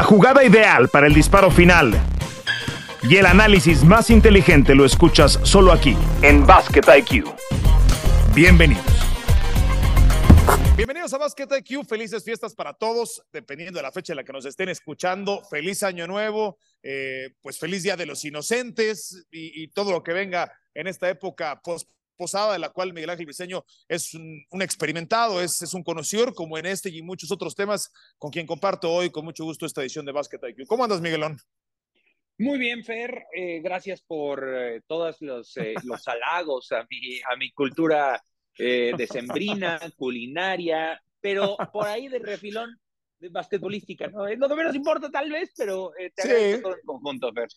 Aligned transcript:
La 0.00 0.06
jugada 0.06 0.42
ideal 0.42 0.88
para 0.88 1.06
el 1.06 1.12
disparo 1.12 1.50
final 1.50 1.92
y 3.02 3.16
el 3.16 3.26
análisis 3.26 3.84
más 3.84 4.08
inteligente 4.08 4.74
lo 4.74 4.86
escuchas 4.86 5.38
solo 5.42 5.72
aquí, 5.72 5.94
en 6.22 6.46
Basket 6.46 6.80
IQ. 6.96 7.26
Bienvenidos. 8.34 8.82
Bienvenidos 10.74 11.12
a 11.12 11.18
Basket 11.18 11.48
IQ, 11.54 11.84
felices 11.86 12.24
fiestas 12.24 12.54
para 12.54 12.72
todos, 12.72 13.22
dependiendo 13.30 13.78
de 13.78 13.82
la 13.82 13.92
fecha 13.92 14.14
en 14.14 14.16
la 14.16 14.24
que 14.24 14.32
nos 14.32 14.46
estén 14.46 14.70
escuchando. 14.70 15.42
Feliz 15.50 15.82
año 15.82 16.06
nuevo, 16.06 16.56
eh, 16.82 17.34
pues 17.42 17.58
feliz 17.58 17.82
día 17.82 17.98
de 17.98 18.06
los 18.06 18.24
inocentes 18.24 19.26
y, 19.30 19.62
y 19.62 19.68
todo 19.68 19.92
lo 19.92 20.02
que 20.02 20.14
venga 20.14 20.50
en 20.72 20.86
esta 20.86 21.10
época 21.10 21.60
post 21.62 21.90
posada, 22.20 22.52
de 22.52 22.58
la 22.58 22.68
cual 22.68 22.92
Miguel 22.92 23.08
Ángel 23.08 23.24
Briseño 23.24 23.64
es 23.88 24.12
un, 24.12 24.44
un 24.50 24.62
experimentado, 24.62 25.40
es, 25.40 25.62
es, 25.62 25.72
un 25.72 25.82
conocedor, 25.82 26.34
como 26.34 26.58
en 26.58 26.66
este 26.66 26.90
y 26.90 27.00
muchos 27.00 27.32
otros 27.32 27.54
temas, 27.54 27.90
con 28.18 28.30
quien 28.30 28.46
comparto 28.46 28.92
hoy 28.92 29.08
con 29.10 29.24
mucho 29.24 29.44
gusto 29.44 29.64
esta 29.64 29.80
edición 29.80 30.04
de 30.04 30.12
Basket 30.12 30.40
IQ. 30.50 30.66
¿Cómo 30.66 30.84
andas, 30.84 31.00
Miguelón? 31.00 31.38
Muy 32.38 32.58
bien, 32.58 32.84
Fer. 32.84 33.24
Eh, 33.34 33.60
gracias 33.62 34.02
por 34.02 34.46
eh, 34.46 34.82
todos 34.86 35.16
los, 35.20 35.56
eh, 35.56 35.74
los 35.84 36.06
halagos 36.06 36.70
a 36.72 36.86
mi, 36.90 37.20
a 37.30 37.36
mi 37.36 37.50
cultura 37.52 38.22
eh, 38.58 38.92
decembrina, 38.96 39.80
culinaria, 39.96 41.02
pero 41.20 41.56
por 41.72 41.86
ahí 41.86 42.08
de 42.08 42.18
refilón 42.18 42.78
de 43.18 43.28
basquetbolística, 43.28 44.08
¿no? 44.08 44.26
Es 44.26 44.38
lo 44.38 44.48
que 44.48 44.54
menos 44.54 44.74
importa 44.74 45.10
tal 45.10 45.30
vez, 45.30 45.52
pero 45.56 45.92
eh, 45.96 46.10
te 46.14 46.22
agradezco 46.22 46.56
sí. 46.56 46.62
todo 46.62 46.74
en 46.74 46.86
conjunto, 46.86 47.32
Fer. 47.32 47.48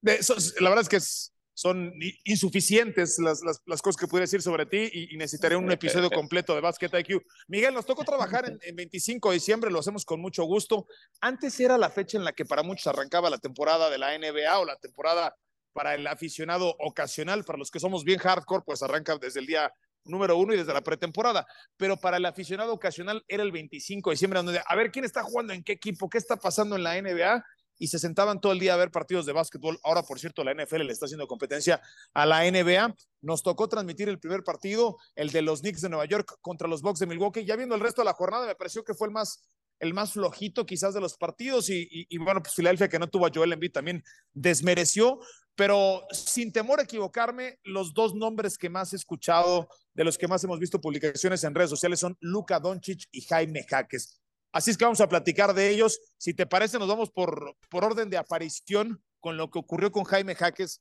De, 0.00 0.18
la 0.60 0.68
verdad 0.68 0.82
es 0.82 0.88
que 0.88 0.96
es, 0.96 1.32
son 1.56 1.90
insuficientes 2.24 3.18
las, 3.18 3.42
las, 3.42 3.62
las, 3.64 3.80
cosas 3.80 3.98
que 3.98 4.06
pudiera 4.06 4.24
decir 4.24 4.42
sobre 4.42 4.66
ti 4.66 4.90
y, 4.92 5.14
y, 5.14 5.16
necesitaré 5.16 5.56
un 5.56 5.72
episodio 5.72 6.10
completo 6.10 6.54
de 6.54 6.60
Basket 6.60 6.90
IQ. 6.92 7.22
Miguel, 7.48 7.72
nos 7.72 7.86
tocó 7.86 8.04
trabajar 8.04 8.46
en, 8.46 8.58
en, 8.60 8.76
25 8.76 9.30
de 9.30 9.34
diciembre, 9.34 9.70
lo 9.70 9.78
hacemos 9.78 10.04
con 10.04 10.20
mucho 10.20 10.44
gusto. 10.44 10.86
Antes 11.22 11.58
era 11.58 11.78
la 11.78 11.88
fecha 11.88 12.18
en 12.18 12.24
la 12.24 12.34
que 12.34 12.44
para 12.44 12.62
muchos 12.62 12.86
arrancaba 12.88 13.30
la 13.30 13.38
temporada 13.38 13.88
de 13.88 13.96
la 13.96 14.18
NBA 14.18 14.58
o 14.58 14.66
la 14.66 14.76
temporada 14.76 15.34
para 15.72 15.94
el 15.94 16.06
aficionado 16.06 16.76
ocasional, 16.78 17.42
para 17.44 17.58
los 17.58 17.70
que 17.70 17.80
somos 17.80 18.04
bien 18.04 18.18
hardcore, 18.18 18.64
pues 18.66 18.82
arranca 18.82 19.16
desde 19.16 19.40
el 19.40 19.46
día 19.46 19.72
número 20.04 20.36
uno 20.36 20.52
y 20.52 20.58
desde 20.58 20.74
la 20.74 20.82
pretemporada, 20.82 21.46
pero 21.76 21.96
para 21.96 22.18
el 22.18 22.26
aficionado 22.26 22.72
ocasional 22.72 23.24
era 23.28 23.42
el 23.42 23.50
25 23.50 24.10
de 24.10 24.14
diciembre, 24.14 24.42
donde 24.42 24.60
a 24.64 24.76
ver 24.76 24.90
quién 24.90 25.06
está 25.06 25.22
jugando 25.22 25.52
en 25.52 25.64
qué 25.64 25.72
equipo, 25.72 26.08
qué 26.08 26.18
está 26.18 26.36
pasando 26.36 26.76
en 26.76 26.82
la 26.82 27.00
NBA, 27.00 27.44
y 27.78 27.88
se 27.88 27.98
sentaban 27.98 28.40
todo 28.40 28.52
el 28.52 28.58
día 28.58 28.74
a 28.74 28.76
ver 28.76 28.90
partidos 28.90 29.26
de 29.26 29.32
básquetbol. 29.32 29.78
Ahora, 29.82 30.02
por 30.02 30.18
cierto, 30.18 30.44
la 30.44 30.54
NFL 30.54 30.82
le 30.82 30.92
está 30.92 31.06
haciendo 31.06 31.26
competencia 31.26 31.80
a 32.14 32.26
la 32.26 32.50
NBA. 32.50 32.94
Nos 33.22 33.42
tocó 33.42 33.68
transmitir 33.68 34.08
el 34.08 34.18
primer 34.18 34.42
partido, 34.44 34.96
el 35.14 35.30
de 35.30 35.42
los 35.42 35.60
Knicks 35.60 35.80
de 35.80 35.88
Nueva 35.88 36.06
York 36.06 36.38
contra 36.40 36.68
los 36.68 36.82
Bucks 36.82 37.00
de 37.00 37.06
Milwaukee. 37.06 37.44
Ya 37.44 37.56
viendo 37.56 37.74
el 37.74 37.80
resto 37.80 38.02
de 38.02 38.06
la 38.06 38.12
jornada, 38.12 38.46
me 38.46 38.54
pareció 38.54 38.84
que 38.84 38.94
fue 38.94 39.08
el 39.08 39.12
más, 39.12 39.42
el 39.78 39.94
más 39.94 40.12
flojito 40.12 40.64
quizás 40.64 40.94
de 40.94 41.00
los 41.00 41.16
partidos 41.16 41.68
y, 41.68 42.06
bueno, 42.18 42.42
pues 42.42 42.54
Filadelfia 42.54 42.88
que 42.88 42.98
no 42.98 43.08
tuvo 43.08 43.26
a 43.26 43.30
Joel 43.34 43.52
Embiid 43.52 43.72
también 43.72 44.02
desmereció, 44.32 45.20
pero 45.54 46.06
sin 46.10 46.52
temor 46.52 46.80
a 46.80 46.84
equivocarme, 46.84 47.58
los 47.64 47.94
dos 47.94 48.14
nombres 48.14 48.58
que 48.58 48.70
más 48.70 48.92
he 48.92 48.96
escuchado, 48.96 49.68
de 49.94 50.04
los 50.04 50.18
que 50.18 50.28
más 50.28 50.44
hemos 50.44 50.60
visto 50.60 50.80
publicaciones 50.80 51.44
en 51.44 51.54
redes 51.54 51.70
sociales 51.70 52.00
son 52.00 52.16
Luka 52.20 52.60
Doncic 52.60 53.08
y 53.10 53.22
Jaime 53.22 53.64
Jaques. 53.68 54.20
Así 54.56 54.70
es 54.70 54.78
que 54.78 54.86
vamos 54.86 55.02
a 55.02 55.08
platicar 55.10 55.52
de 55.52 55.68
ellos. 55.68 56.00
Si 56.16 56.32
te 56.32 56.46
parece, 56.46 56.78
nos 56.78 56.88
vamos 56.88 57.10
por, 57.10 57.58
por 57.68 57.84
orden 57.84 58.08
de 58.08 58.16
aparición 58.16 59.02
con 59.20 59.36
lo 59.36 59.50
que 59.50 59.58
ocurrió 59.58 59.92
con 59.92 60.04
Jaime 60.04 60.34
Jaques. 60.34 60.80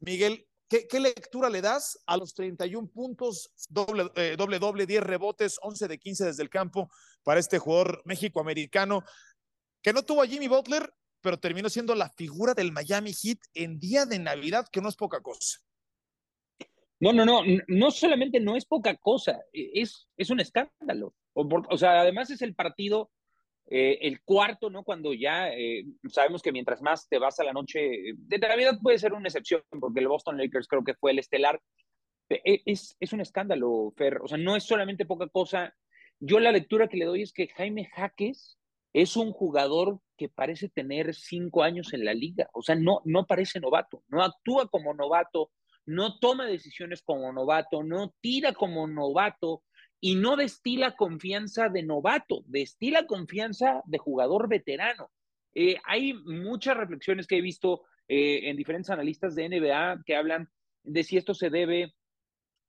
Miguel, 0.00 0.48
¿qué, 0.68 0.98
lectura 0.98 1.48
le 1.48 1.60
das 1.60 2.02
a 2.06 2.16
los 2.16 2.34
31 2.34 2.88
puntos, 2.88 3.52
doble, 3.68 4.10
eh, 4.16 4.34
doble, 4.36 4.58
doble, 4.58 4.86
10 4.86 5.04
rebotes, 5.04 5.58
11 5.62 5.86
de 5.86 5.98
15 5.98 6.24
desde 6.24 6.42
el 6.42 6.50
campo 6.50 6.90
para 7.22 7.38
este 7.38 7.60
jugador 7.60 8.02
méxico-americano 8.06 9.04
que 9.82 9.92
no 9.92 10.02
tuvo 10.02 10.22
a 10.22 10.26
Jimmy 10.26 10.48
Butler, 10.48 10.92
pero 11.20 11.38
terminó 11.38 11.68
siendo 11.68 11.94
la 11.94 12.10
figura 12.10 12.54
del 12.54 12.72
Miami 12.72 13.12
Heat 13.12 13.38
en 13.54 13.78
día 13.78 14.04
de 14.04 14.18
Navidad, 14.18 14.66
que 14.72 14.80
no 14.80 14.88
es 14.88 14.96
poca 14.96 15.20
cosa. 15.20 15.60
No, 16.98 17.12
no, 17.12 17.24
no, 17.24 17.42
no 17.68 17.90
solamente 17.92 18.40
no 18.40 18.56
es 18.56 18.64
poca 18.64 18.96
cosa, 18.96 19.38
es, 19.52 20.08
es 20.16 20.30
un 20.30 20.40
escándalo. 20.40 21.14
O, 21.34 21.76
sea, 21.76 22.00
además 22.00 22.30
es 22.30 22.42
el 22.42 22.54
partido, 22.54 23.10
eh, 23.66 23.98
el 24.02 24.22
cuarto, 24.22 24.70
¿no? 24.70 24.84
Cuando 24.84 25.14
ya 25.14 25.50
eh, 25.50 25.84
sabemos 26.08 26.42
que 26.42 26.52
mientras 26.52 26.82
más 26.82 27.08
te 27.08 27.18
vas 27.18 27.38
a 27.40 27.44
la 27.44 27.52
noche, 27.52 28.14
de 28.14 28.38
Navidad 28.38 28.78
puede 28.82 28.98
ser 28.98 29.12
una 29.12 29.28
excepción, 29.28 29.62
porque 29.80 30.00
el 30.00 30.08
Boston 30.08 30.36
Lakers 30.36 30.68
creo 30.68 30.84
que 30.84 30.94
fue 30.94 31.12
el 31.12 31.18
estelar. 31.18 31.60
Es, 32.28 32.96
es 32.98 33.12
un 33.12 33.20
escándalo, 33.20 33.92
Fer. 33.96 34.20
O 34.22 34.28
sea, 34.28 34.38
no 34.38 34.56
es 34.56 34.64
solamente 34.64 35.04
poca 35.04 35.28
cosa. 35.28 35.74
Yo 36.18 36.40
la 36.40 36.52
lectura 36.52 36.88
que 36.88 36.96
le 36.96 37.04
doy 37.04 37.22
es 37.22 37.32
que 37.32 37.48
Jaime 37.48 37.86
Jaques 37.86 38.58
es 38.92 39.16
un 39.16 39.32
jugador 39.32 40.00
que 40.16 40.28
parece 40.28 40.68
tener 40.68 41.14
cinco 41.14 41.62
años 41.62 41.92
en 41.92 42.04
la 42.04 42.14
liga. 42.14 42.48
O 42.52 42.62
sea, 42.62 42.74
no, 42.74 43.00
no 43.04 43.26
parece 43.26 43.60
novato, 43.60 44.02
no 44.08 44.22
actúa 44.22 44.68
como 44.68 44.94
novato, 44.94 45.50
no 45.86 46.18
toma 46.18 46.46
decisiones 46.46 47.02
como 47.02 47.32
novato, 47.32 47.82
no 47.82 48.14
tira 48.20 48.52
como 48.52 48.86
novato 48.86 49.62
y 50.04 50.16
no 50.16 50.34
destila 50.34 50.96
confianza 50.96 51.68
de 51.68 51.84
novato, 51.84 52.42
destila 52.46 53.06
confianza 53.06 53.82
de 53.86 53.98
jugador 53.98 54.48
veterano. 54.48 55.12
Eh, 55.54 55.76
hay 55.84 56.14
muchas 56.14 56.76
reflexiones 56.76 57.28
que 57.28 57.36
he 57.36 57.40
visto 57.40 57.82
eh, 58.08 58.50
en 58.50 58.56
diferentes 58.56 58.90
analistas 58.90 59.36
de 59.36 59.48
NBA 59.48 60.02
que 60.04 60.16
hablan 60.16 60.48
de 60.82 61.04
si 61.04 61.18
esto 61.18 61.34
se 61.34 61.50
debe 61.50 61.94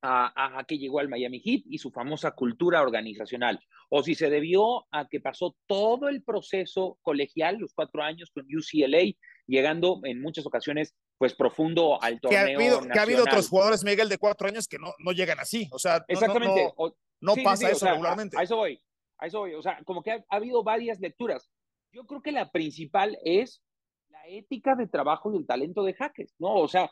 a, 0.00 0.58
a, 0.58 0.64
que 0.64 0.78
llegó 0.78 1.00
al 1.00 1.08
Miami 1.08 1.40
Heat 1.40 1.62
y 1.66 1.78
su 1.78 1.90
famosa 1.90 2.30
cultura 2.32 2.82
organizacional, 2.82 3.58
o 3.88 4.04
si 4.04 4.14
se 4.14 4.30
debió 4.30 4.86
a 4.92 5.08
que 5.08 5.18
pasó 5.18 5.56
todo 5.66 6.08
el 6.08 6.22
proceso 6.22 7.00
colegial, 7.02 7.56
los 7.56 7.74
cuatro 7.74 8.02
años 8.02 8.30
con 8.30 8.44
UCLA, 8.44 9.12
llegando 9.48 10.00
en 10.04 10.20
muchas 10.20 10.46
ocasiones 10.46 10.94
pues 11.18 11.34
profundo 11.34 12.02
al 12.02 12.20
torneo. 12.20 12.44
Que 12.44 12.52
ha 12.52 12.56
habido, 12.56 12.80
que 12.80 12.98
ha 12.98 13.02
habido 13.02 13.22
otros 13.22 13.48
jugadores, 13.48 13.84
Miguel, 13.84 14.08
de 14.08 14.18
cuatro 14.18 14.48
años 14.48 14.66
que 14.66 14.78
no, 14.78 14.92
no 14.98 15.12
llegan 15.12 15.38
así, 15.40 15.68
o 15.72 15.78
sea, 15.78 16.04
Exactamente. 16.08 16.72
no, 16.76 16.86
no, 16.86 16.96
no 17.20 17.34
sí, 17.34 17.42
pasa 17.42 17.56
sí, 17.56 17.66
eso 17.66 17.76
o 17.76 17.78
sea, 17.78 17.90
regularmente. 17.92 18.36
A, 18.36 18.40
a, 18.40 18.42
eso 18.42 18.56
voy, 18.56 18.80
a 19.18 19.26
eso 19.26 19.38
voy, 19.40 19.54
o 19.54 19.62
sea, 19.62 19.82
como 19.84 20.02
que 20.02 20.12
ha, 20.12 20.24
ha 20.28 20.36
habido 20.36 20.62
varias 20.62 21.00
lecturas. 21.00 21.50
Yo 21.92 22.04
creo 22.06 22.22
que 22.22 22.32
la 22.32 22.50
principal 22.50 23.16
es 23.24 23.62
la 24.08 24.26
ética 24.26 24.74
de 24.74 24.88
trabajo 24.88 25.32
y 25.32 25.36
el 25.36 25.46
talento 25.46 25.84
de 25.84 25.94
Jaques, 25.94 26.34
¿no? 26.38 26.54
O 26.54 26.68
sea, 26.68 26.90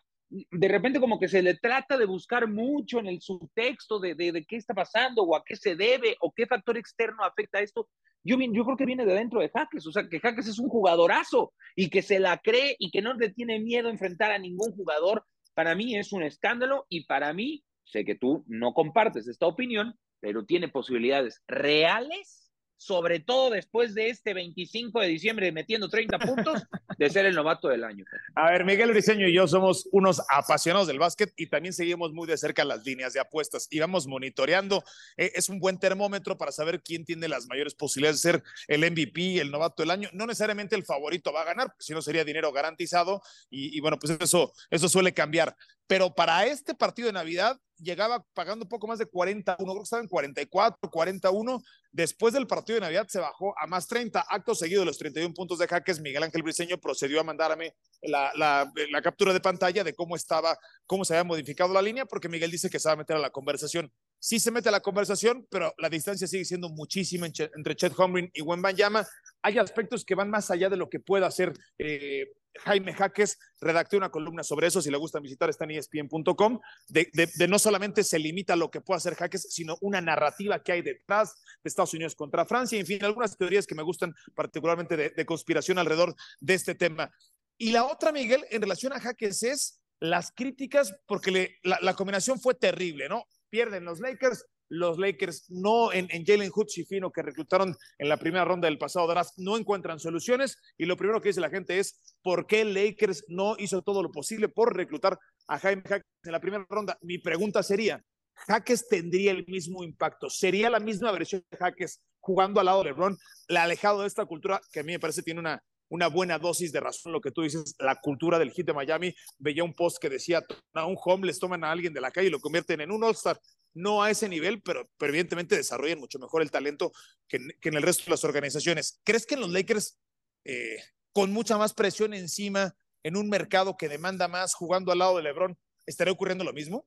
de 0.50 0.68
repente 0.68 1.00
como 1.00 1.18
que 1.18 1.28
se 1.28 1.42
le 1.42 1.54
trata 1.54 1.98
de 1.98 2.06
buscar 2.06 2.48
mucho 2.48 2.98
en 2.98 3.06
el 3.06 3.20
subtexto 3.20 3.98
de, 3.98 4.14
de, 4.14 4.32
de, 4.32 4.44
qué 4.44 4.56
está 4.56 4.72
pasando 4.72 5.22
o 5.22 5.36
a 5.36 5.44
qué 5.44 5.56
se 5.56 5.76
debe 5.76 6.16
o 6.20 6.32
qué 6.32 6.46
factor 6.46 6.78
externo 6.78 7.22
afecta 7.22 7.58
a 7.58 7.62
esto. 7.62 7.88
Yo, 8.24 8.36
yo 8.38 8.64
creo 8.64 8.76
que 8.76 8.86
viene 8.86 9.04
de 9.04 9.14
dentro 9.14 9.40
de 9.40 9.50
Jaques, 9.50 9.86
o 9.86 9.92
sea, 9.92 10.08
que 10.08 10.20
Jaques 10.20 10.48
es 10.48 10.58
un 10.58 10.68
jugadorazo 10.68 11.52
y 11.76 11.90
que 11.90 12.02
se 12.02 12.18
la 12.18 12.38
cree 12.38 12.76
y 12.78 12.90
que 12.90 13.02
no 13.02 13.14
le 13.14 13.30
tiene 13.30 13.58
miedo 13.60 13.88
a 13.88 13.92
enfrentar 13.92 14.30
a 14.30 14.38
ningún 14.38 14.72
jugador. 14.72 15.26
Para 15.54 15.74
mí 15.74 15.96
es 15.96 16.12
un 16.12 16.22
escándalo 16.22 16.86
y 16.88 17.04
para 17.04 17.32
mí, 17.34 17.64
sé 17.84 18.04
que 18.04 18.14
tú 18.14 18.44
no 18.46 18.72
compartes 18.72 19.28
esta 19.28 19.46
opinión, 19.46 19.94
pero 20.20 20.46
tiene 20.46 20.68
posibilidades 20.68 21.42
reales 21.46 22.41
sobre 22.82 23.20
todo 23.20 23.50
después 23.50 23.94
de 23.94 24.08
este 24.08 24.34
25 24.34 25.00
de 25.00 25.06
diciembre 25.06 25.52
metiendo 25.52 25.88
30 25.88 26.18
puntos, 26.18 26.62
de 26.98 27.10
ser 27.10 27.26
el 27.26 27.34
novato 27.34 27.68
del 27.68 27.84
año. 27.84 28.04
A 28.34 28.50
ver, 28.50 28.64
Miguel 28.64 28.90
Briceño 28.90 29.28
y 29.28 29.32
yo 29.32 29.46
somos 29.46 29.88
unos 29.92 30.20
apasionados 30.30 30.88
del 30.88 30.98
básquet 30.98 31.32
y 31.36 31.46
también 31.46 31.72
seguimos 31.72 32.12
muy 32.12 32.26
de 32.26 32.36
cerca 32.36 32.64
las 32.64 32.84
líneas 32.84 33.12
de 33.12 33.20
apuestas 33.20 33.68
y 33.70 33.78
vamos 33.78 34.06
monitoreando. 34.06 34.82
Eh, 35.16 35.32
es 35.34 35.48
un 35.48 35.60
buen 35.60 35.78
termómetro 35.78 36.36
para 36.36 36.52
saber 36.52 36.82
quién 36.82 37.04
tiene 37.04 37.28
las 37.28 37.46
mayores 37.46 37.74
posibilidades 37.74 38.20
de 38.22 38.32
ser 38.32 38.42
el 38.66 38.90
MVP, 38.90 39.40
el 39.40 39.50
novato 39.50 39.82
del 39.82 39.90
año. 39.90 40.08
No 40.12 40.26
necesariamente 40.26 40.74
el 40.74 40.84
favorito 40.84 41.32
va 41.32 41.42
a 41.42 41.46
ganar, 41.46 41.74
si 41.78 41.92
no 41.92 42.02
sería 42.02 42.24
dinero 42.24 42.52
garantizado 42.52 43.22
y, 43.48 43.76
y 43.76 43.80
bueno, 43.80 43.98
pues 43.98 44.18
eso, 44.20 44.52
eso 44.70 44.88
suele 44.88 45.14
cambiar. 45.14 45.56
Pero 45.92 46.14
para 46.14 46.46
este 46.46 46.74
partido 46.74 47.08
de 47.08 47.12
Navidad, 47.12 47.60
llegaba 47.76 48.24
pagando 48.32 48.66
poco 48.66 48.86
más 48.86 48.98
de 48.98 49.04
41, 49.04 49.58
creo 49.58 49.74
que 49.74 49.82
estaba 49.82 50.00
en 50.00 50.08
44, 50.08 50.90
41. 50.90 51.62
Después 51.90 52.32
del 52.32 52.46
partido 52.46 52.76
de 52.76 52.80
Navidad 52.80 53.06
se 53.08 53.18
bajó 53.18 53.52
a 53.58 53.66
más 53.66 53.86
30. 53.88 54.24
Acto 54.26 54.54
seguido 54.54 54.80
de 54.80 54.86
los 54.86 54.96
31 54.96 55.34
puntos 55.34 55.58
de 55.58 55.68
jaques, 55.68 56.00
Miguel 56.00 56.22
Ángel 56.22 56.42
Briceño 56.42 56.78
procedió 56.78 57.20
a 57.20 57.24
mandarme 57.24 57.74
la, 58.00 58.32
la, 58.34 59.02
captura 59.02 59.34
de 59.34 59.40
pantalla 59.40 59.84
de 59.84 59.92
cómo 59.92 60.16
estaba, 60.16 60.56
cómo 60.86 61.04
se 61.04 61.12
había 61.12 61.24
modificado 61.24 61.74
la 61.74 61.82
línea, 61.82 62.06
porque 62.06 62.30
Miguel 62.30 62.50
dice 62.50 62.70
que 62.70 62.78
se 62.78 62.88
va 62.88 62.94
a 62.94 62.96
meter 62.96 63.16
a 63.16 63.20
la 63.20 63.28
conversación. 63.28 63.92
Sí 64.18 64.40
se 64.40 64.50
mete 64.50 64.70
a 64.70 64.72
la 64.72 64.80
conversación, 64.80 65.46
pero 65.50 65.74
la 65.76 65.90
distancia 65.90 66.26
sigue 66.26 66.46
siendo 66.46 66.70
muchísima 66.70 67.26
entre 67.26 67.76
Chet 67.76 67.92
Holmgren 67.94 68.30
y 68.32 68.40
Wembanyama. 68.40 69.06
Hay 69.42 69.58
aspectos 69.58 70.06
que 70.06 70.14
van 70.14 70.30
más 70.30 70.50
allá 70.50 70.70
de 70.70 70.78
lo 70.78 70.88
que 70.88 71.00
pueda 71.00 71.26
hacer 71.26 71.52
eh, 71.76 72.28
Jaime 72.60 72.92
Jaques 72.92 73.38
redacté 73.60 73.96
una 73.96 74.10
columna 74.10 74.42
sobre 74.42 74.66
eso, 74.66 74.82
si 74.82 74.90
le 74.90 74.96
gusta 74.96 75.20
visitar 75.20 75.48
está 75.50 75.64
en 75.64 75.72
ESPN.com, 75.72 76.60
de, 76.88 77.48
no 77.48 77.58
solamente 77.58 78.04
se 78.04 78.18
limita 78.18 78.52
a 78.52 78.56
lo 78.56 78.70
que 78.70 78.80
puede 78.80 78.98
hacer 78.98 79.14
Jaques, 79.14 79.46
sino 79.50 79.76
una 79.80 80.00
narrativa 80.00 80.62
que 80.62 80.72
hay 80.72 80.82
detrás 80.82 81.34
de 81.62 81.68
Estados 81.68 81.94
Unidos 81.94 82.14
contra 82.14 82.44
Francia, 82.44 82.78
en 82.78 82.86
fin, 82.86 83.04
algunas 83.04 83.36
teorías 83.36 83.66
que 83.66 83.74
me 83.74 83.82
gustan 83.82 84.14
particularmente 84.34 84.96
de, 84.96 85.26
conspiración 85.26 85.78
alrededor 85.78 86.14
de 86.40 86.54
este 86.54 86.74
tema. 86.74 87.10
Y 87.56 87.70
la 87.70 87.84
otra, 87.84 88.12
Miguel, 88.12 88.44
en 88.50 88.60
relación 88.60 88.92
a 88.92 89.00
Jaques 89.00 89.42
es 89.42 89.80
las 90.00 90.32
críticas, 90.32 90.94
porque 91.06 91.56
la, 91.62 91.78
la 91.80 91.94
combinación 91.94 92.40
fue 92.40 92.54
terrible, 92.54 93.08
¿no? 93.08 93.24
Pierden 93.50 93.84
los 93.84 94.00
Lakers, 94.00 94.46
los 94.72 94.98
Lakers 94.98 95.50
no 95.50 95.92
en, 95.92 96.08
Jalen 96.24 96.50
Hoods 96.50 96.78
y 96.78 96.84
Fino 96.84 97.12
que 97.12 97.20
reclutaron 97.20 97.76
en 97.98 98.08
la 98.08 98.16
primera 98.16 98.46
ronda 98.46 98.68
del 98.68 98.78
pasado 98.78 99.06
draft 99.06 99.32
no 99.36 99.58
encuentran 99.58 100.00
soluciones 100.00 100.56
y 100.78 100.86
lo 100.86 100.96
primero 100.96 101.20
que 101.20 101.28
dice 101.28 101.42
la 101.42 101.50
gente 101.50 101.78
es 101.78 102.16
por 102.22 102.46
qué 102.46 102.64
Lakers 102.64 103.24
no 103.28 103.54
hizo 103.58 103.82
todo 103.82 104.02
lo 104.02 104.10
posible 104.10 104.48
por 104.48 104.74
reclutar 104.74 105.18
a 105.46 105.58
Jaime 105.58 105.82
Jaques 105.82 106.06
en 106.24 106.32
la 106.32 106.40
primera 106.40 106.66
ronda. 106.70 106.96
Mi 107.02 107.18
pregunta 107.18 107.62
sería, 107.62 108.02
Jaques 108.46 108.88
tendría 108.88 109.32
el 109.32 109.44
mismo 109.46 109.84
impacto, 109.84 110.30
sería 110.30 110.70
la 110.70 110.80
misma 110.80 111.12
versión 111.12 111.44
de 111.50 111.58
Jaques 111.58 112.00
jugando 112.20 112.58
al 112.58 112.66
lado 112.66 112.78
de 112.78 112.90
LeBron, 112.90 113.18
alejado 113.50 114.00
de 114.00 114.06
esta 114.06 114.24
cultura 114.24 114.58
que 114.72 114.80
a 114.80 114.84
mí 114.84 114.92
me 114.92 115.00
parece 115.00 115.22
tiene 115.22 115.40
una 115.40 115.62
una 115.92 116.06
buena 116.06 116.38
dosis 116.38 116.72
de 116.72 116.80
razón 116.80 117.12
lo 117.12 117.20
que 117.20 117.30
tú 117.30 117.42
dices, 117.42 117.74
la 117.78 117.96
cultura 117.96 118.38
del 118.38 118.50
hit 118.50 118.66
de 118.66 118.72
Miami. 118.72 119.14
Veía 119.38 119.62
un 119.62 119.74
post 119.74 119.98
que 120.00 120.08
decía, 120.08 120.42
a 120.72 120.86
un 120.86 120.96
homeless 120.98 121.38
toman 121.38 121.64
a 121.64 121.70
alguien 121.70 121.92
de 121.92 122.00
la 122.00 122.10
calle 122.10 122.28
y 122.28 122.30
lo 122.30 122.40
convierten 122.40 122.80
en 122.80 122.90
un 122.90 123.04
All-Star. 123.04 123.38
No 123.74 124.02
a 124.02 124.10
ese 124.10 124.28
nivel, 124.28 124.62
pero, 124.62 124.88
evidentemente 125.00 125.56
desarrollan 125.56 125.98
mucho 125.98 126.18
mejor 126.18 126.42
el 126.42 126.50
talento 126.50 126.92
que, 127.28 127.36
en 127.36 127.74
el 127.74 127.82
resto 127.82 128.04
de 128.04 128.10
las 128.10 128.24
organizaciones. 128.24 129.00
¿Crees 129.04 129.26
que 129.26 129.34
en 129.34 129.40
los 129.40 129.50
Lakers, 129.50 129.98
eh, 130.44 130.76
con 131.12 131.32
mucha 131.32 131.56
más 131.58 131.72
presión 131.74 132.14
encima, 132.14 132.74
en 133.02 133.16
un 133.16 133.28
mercado 133.28 133.76
que 133.76 133.88
demanda 133.88 134.28
más, 134.28 134.54
jugando 134.54 134.92
al 134.92 134.98
lado 134.98 135.16
de 135.16 135.22
LeBron, 135.22 135.58
estaría 135.86 136.12
ocurriendo 136.12 136.44
lo 136.44 136.52
mismo? 136.52 136.86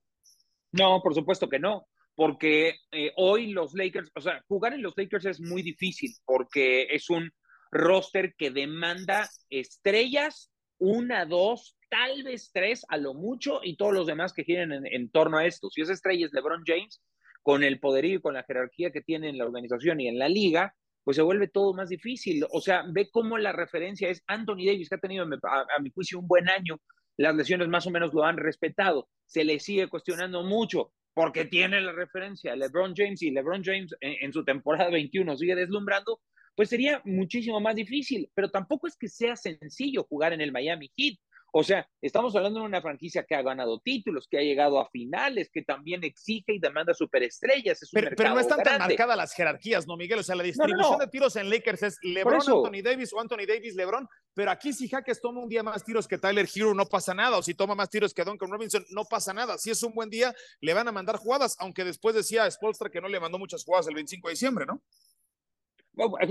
No, 0.71 1.01
por 1.01 1.13
supuesto 1.13 1.49
que 1.49 1.59
no 1.59 1.87
porque 2.15 2.75
eh, 2.91 3.11
hoy 3.17 3.47
los 3.47 3.73
Lakers, 3.73 4.09
o 4.15 4.21
sea, 4.21 4.41
jugar 4.47 4.73
en 4.73 4.81
los 4.81 4.93
Lakers 4.95 5.25
es 5.25 5.41
muy 5.41 5.61
difícil 5.61 6.11
porque 6.25 6.83
es 6.83 7.09
un 7.09 7.29
roster 7.71 8.33
que 8.38 8.51
demanda 8.51 9.29
estrellas, 9.49 10.49
una, 10.79 11.25
dos, 11.25 11.75
tal 11.89 12.23
vez 12.23 12.51
tres 12.53 12.85
a 12.89 12.97
lo 12.97 13.13
mucho, 13.13 13.59
y 13.63 13.77
todos 13.77 13.93
los 13.93 14.07
demás 14.07 14.33
que 14.33 14.43
giren 14.43 14.71
en, 14.85 15.09
torno 15.09 15.37
a 15.37 15.45
esto. 15.45 15.69
Si 15.69 15.81
esa 15.81 15.93
estrella 15.93 16.25
es 16.25 16.33
LeBron 16.33 16.63
James, 16.65 17.01
con 17.41 17.63
el 17.63 17.79
poderío 17.79 18.17
y 18.17 18.21
con 18.21 18.33
la 18.33 18.43
jerarquía 18.43 18.91
que 18.91 19.01
tiene 19.01 19.29
en 19.29 19.37
la 19.37 19.45
organización 19.45 20.01
y 20.01 20.07
en 20.07 20.17
la 20.17 20.29
liga, 20.29 20.75
pues 21.03 21.17
se 21.17 21.23
vuelve 21.23 21.47
todo 21.47 21.73
más 21.73 21.89
difícil. 21.89 22.45
O 22.51 22.59
sea, 22.61 22.83
ve 22.91 23.09
cómo 23.11 23.37
la 23.37 23.51
referencia 23.51 24.09
es 24.09 24.23
Anthony 24.25 24.65
Davis, 24.65 24.89
que 24.89 24.95
ha 24.95 24.99
tenido, 24.99 25.23
a, 25.23 25.81
mi 25.81 25.91
juicio, 25.91 26.19
un 26.19 26.27
buen 26.27 26.49
año. 26.49 26.79
Las 27.17 27.35
lesiones 27.35 27.67
más 27.67 27.85
o 27.85 27.91
menos 27.91 28.13
lo 28.13 28.23
han 28.23 28.38
respetado. 28.38 29.07
Se 29.25 29.43
le 29.43 29.59
sigue 29.59 29.88
cuestionando 29.88 30.43
mucho 30.43 30.91
porque 31.13 31.45
tiene 31.45 31.79
la 31.79 31.93
referencia 31.93 32.55
LeBron 32.55 32.93
James 32.93 33.21
y 33.21 33.31
LeBron 33.31 33.63
James 33.63 33.95
en, 34.01 34.15
en 34.19 34.33
su 34.33 34.43
temporada 34.43 34.89
21 34.89 35.38
sigue 35.38 35.55
deslumbrando, 35.55 36.19
pues 36.55 36.69
sería 36.69 37.01
muchísimo 37.05 37.59
más 37.59 37.75
difícil, 37.75 38.29
pero 38.33 38.49
tampoco 38.49 38.88
es 38.88 38.97
que 38.97 39.07
sea 39.07 39.35
sencillo 39.35 40.05
jugar 40.09 40.33
en 40.33 40.41
el 40.41 40.51
Miami 40.51 40.91
Heat. 40.95 41.17
O 41.57 41.63
sea, 41.63 41.87
estamos 42.01 42.35
hablando 42.35 42.59
de 42.59 42.65
una 42.65 42.81
franquicia 42.81 43.23
que 43.23 43.33
ha 43.33 43.41
ganado 43.41 43.79
títulos, 43.79 44.27
que 44.29 44.37
ha 44.37 44.41
llegado 44.41 44.77
a 44.77 44.89
finales, 44.89 45.49
que 45.49 45.61
también 45.61 46.03
exige 46.03 46.51
y 46.51 46.59
demanda 46.59 46.93
superestrellas. 46.93 47.79
pero, 47.93 48.33
no 48.33 48.41
están 48.41 48.61
tan 48.61 48.79
marcadas 48.79 49.15
las 49.15 49.33
jerarquías, 49.33 49.87
¿no, 49.87 49.95
Miguel? 49.95 50.19
O 50.19 50.23
sea, 50.23 50.35
la 50.35 50.43
distribución 50.43 50.99
de 50.99 51.07
tiros 51.07 51.33
en 51.37 51.49
Lakers 51.49 51.83
es 51.83 51.97
LeBron, 52.01 52.41
Anthony 52.41 52.81
Davis 52.83 53.13
o 53.13 53.21
Anthony 53.21 53.45
Davis, 53.47 53.73
LeBron. 53.73 54.05
Pero 54.33 54.51
aquí 54.51 54.73
si 54.73 54.89
Jaques 54.89 55.21
toma 55.21 55.39
un 55.39 55.47
día 55.47 55.63
más 55.63 55.81
tiros 55.85 56.09
que 56.09 56.17
Tyler 56.17 56.45
Hero, 56.53 56.73
no 56.73 56.87
pasa 56.87 57.13
nada. 57.13 57.37
O 57.37 57.41
si 57.41 57.53
toma 57.53 57.73
más 57.73 57.89
tiros 57.89 58.13
que 58.13 58.25
Duncan 58.25 58.51
Robinson, 58.51 58.85
no 58.89 59.05
pasa 59.05 59.33
nada. 59.33 59.57
Si 59.57 59.69
es 59.69 59.81
un 59.81 59.93
buen 59.93 60.09
día, 60.09 60.35
le 60.59 60.73
van 60.73 60.89
a 60.89 60.91
mandar 60.91 61.15
jugadas, 61.15 61.55
aunque 61.59 61.85
después 61.85 62.15
decía 62.15 62.51
Spolstra 62.51 62.89
que 62.89 62.99
no 62.99 63.07
le 63.07 63.17
mandó 63.21 63.39
muchas 63.39 63.63
jugadas 63.63 63.87
el 63.87 63.95
25 63.95 64.27
de 64.27 64.33
diciembre, 64.33 64.65
¿no? 64.65 64.83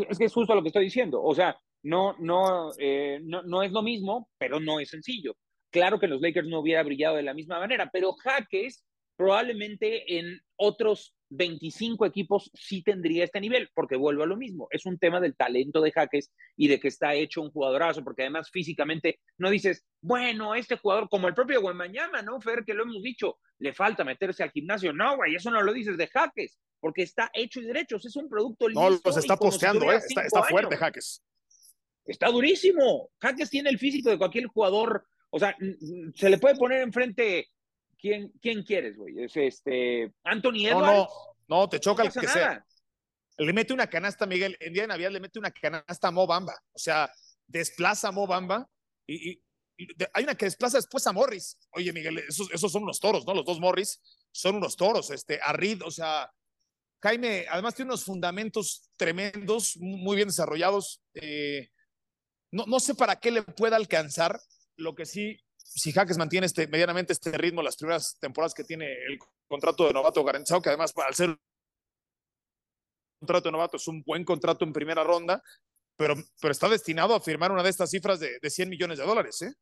Es 0.08 0.18
que 0.18 0.24
es 0.26 0.32
justo 0.32 0.54
lo 0.54 0.62
que 0.62 0.68
estoy 0.68 0.84
diciendo. 0.84 1.22
O 1.22 1.34
sea, 1.34 1.58
no, 1.82 2.14
no, 2.18 2.70
eh, 2.78 3.20
no, 3.22 3.42
no 3.42 3.62
es 3.62 3.72
lo 3.72 3.82
mismo, 3.82 4.28
pero 4.38 4.60
no 4.60 4.80
es 4.80 4.90
sencillo. 4.90 5.36
Claro 5.70 5.98
que 5.98 6.06
los 6.06 6.20
Lakers 6.20 6.48
no 6.48 6.60
hubiera 6.60 6.82
brillado 6.82 7.16
de 7.16 7.22
la 7.22 7.34
misma 7.34 7.58
manera, 7.58 7.90
pero 7.92 8.12
Jaques 8.12 8.84
probablemente 9.16 10.18
en 10.18 10.40
otros 10.56 11.14
25 11.30 12.06
equipos 12.06 12.50
sí 12.54 12.82
tendría 12.82 13.24
este 13.24 13.40
nivel, 13.40 13.68
porque 13.74 13.96
vuelvo 13.96 14.22
a 14.22 14.26
lo 14.26 14.36
mismo, 14.36 14.68
es 14.70 14.86
un 14.86 14.98
tema 14.98 15.20
del 15.20 15.36
talento 15.36 15.80
de 15.80 15.92
Jaques 15.92 16.32
y 16.56 16.68
de 16.68 16.78
que 16.78 16.88
está 16.88 17.14
hecho 17.14 17.42
un 17.42 17.50
jugadorazo, 17.50 18.04
porque 18.04 18.22
además 18.22 18.50
físicamente 18.50 19.20
no 19.38 19.50
dices, 19.50 19.84
bueno, 20.00 20.54
este 20.54 20.76
jugador, 20.76 21.08
como 21.08 21.28
el 21.28 21.34
propio 21.34 21.60
Guaymañama, 21.60 22.22
¿no, 22.22 22.40
Fer? 22.40 22.64
Que 22.64 22.74
lo 22.74 22.84
hemos 22.84 23.02
dicho, 23.02 23.38
le 23.58 23.72
falta 23.72 24.04
meterse 24.04 24.42
al 24.42 24.50
gimnasio, 24.50 24.92
no, 24.92 25.16
güey, 25.16 25.34
eso 25.34 25.50
no 25.50 25.62
lo 25.62 25.72
dices 25.72 25.96
de 25.96 26.06
Jaques, 26.06 26.58
porque 26.80 27.02
está 27.02 27.30
hecho 27.32 27.60
y 27.60 27.64
derecho, 27.64 27.96
es 27.96 28.16
un 28.16 28.28
producto 28.28 28.68
listo. 28.68 28.90
No, 28.90 29.00
los 29.04 29.16
está 29.16 29.36
posteando, 29.36 29.90
¿eh? 29.92 30.00
está, 30.08 30.42
fuerte 30.44 30.76
Jaques. 30.76 31.22
Está 32.04 32.28
durísimo, 32.28 33.10
Jaques 33.20 33.50
tiene 33.50 33.70
el 33.70 33.78
físico 33.78 34.10
de 34.10 34.18
cualquier 34.18 34.46
jugador, 34.46 35.06
o 35.30 35.38
sea, 35.38 35.56
se 36.14 36.30
le 36.30 36.38
puede 36.38 36.54
poner 36.56 36.82
enfrente 36.82 37.48
¿Quién, 38.04 38.30
quién 38.42 38.62
quieres, 38.64 38.98
güey? 38.98 39.24
¿Es 39.24 39.34
este 39.34 40.12
Anthony 40.24 40.66
Edwards? 40.66 41.10
No, 41.48 41.56
no, 41.62 41.68
te 41.70 41.80
choca 41.80 42.02
el 42.02 42.12
que 42.12 42.28
sea. 42.28 42.62
Le 43.38 43.52
mete 43.54 43.72
una 43.72 43.86
canasta, 43.86 44.26
Miguel, 44.26 44.58
en 44.60 44.74
día 44.74 44.82
de 44.82 44.88
Navidad 44.88 45.10
le 45.10 45.20
mete 45.20 45.38
una 45.38 45.50
canasta 45.50 46.08
a 46.08 46.10
Mo 46.10 46.26
Bamba. 46.26 46.52
O 46.74 46.78
sea, 46.78 47.10
desplaza 47.46 48.08
a 48.08 48.12
Mo 48.12 48.26
Bamba 48.26 48.68
y, 49.06 49.42
hay 50.12 50.24
una 50.24 50.34
que 50.34 50.44
desplaza 50.44 50.76
después 50.76 51.06
a 51.06 51.12
Morris. 51.12 51.58
Oye, 51.70 51.94
Miguel, 51.94 52.18
esos, 52.18 52.52
esos 52.52 52.70
son 52.70 52.82
unos 52.82 53.00
toros, 53.00 53.24
¿no? 53.26 53.32
Los 53.32 53.46
dos 53.46 53.58
Morris 53.58 54.02
son 54.30 54.56
unos 54.56 54.76
toros. 54.76 55.10
Este, 55.10 55.40
a 55.42 55.54
Reed, 55.54 55.80
o 55.82 55.90
sea, 55.90 56.30
Jaime, 57.02 57.46
además 57.48 57.74
tiene 57.74 57.90
unos 57.90 58.04
fundamentos 58.04 58.90
tremendos, 58.98 59.78
muy 59.78 60.16
bien 60.16 60.28
desarrollados. 60.28 61.00
Eh, 61.14 61.70
no, 62.50 62.66
no 62.66 62.80
sé 62.80 62.94
para 62.94 63.18
qué 63.18 63.30
le 63.30 63.42
pueda 63.44 63.76
alcanzar. 63.76 64.38
Lo 64.76 64.94
que 64.94 65.06
sí 65.06 65.43
si 65.64 65.92
Jaques 65.92 66.18
mantiene 66.18 66.46
este, 66.46 66.68
medianamente 66.68 67.12
este 67.12 67.36
ritmo 67.36 67.62
las 67.62 67.76
primeras 67.76 68.18
temporadas 68.20 68.54
que 68.54 68.64
tiene 68.64 68.92
el 68.92 69.18
contrato 69.48 69.86
de 69.86 69.92
novato 69.92 70.22
garantizado, 70.22 70.62
que 70.62 70.68
además 70.68 70.92
al 70.96 71.14
ser 71.14 71.36
contrato 73.18 73.48
de 73.48 73.52
novato 73.52 73.76
es 73.78 73.88
un 73.88 74.02
buen 74.02 74.24
contrato 74.24 74.64
en 74.64 74.72
primera 74.72 75.02
ronda, 75.02 75.42
pero, 75.96 76.14
pero 76.40 76.52
está 76.52 76.68
destinado 76.68 77.14
a 77.14 77.20
firmar 77.20 77.50
una 77.50 77.62
de 77.62 77.70
estas 77.70 77.90
cifras 77.90 78.20
de, 78.20 78.38
de 78.40 78.50
100 78.50 78.68
millones 78.68 78.98
de 78.98 79.06
dólares, 79.06 79.42
¿eh? 79.42 79.52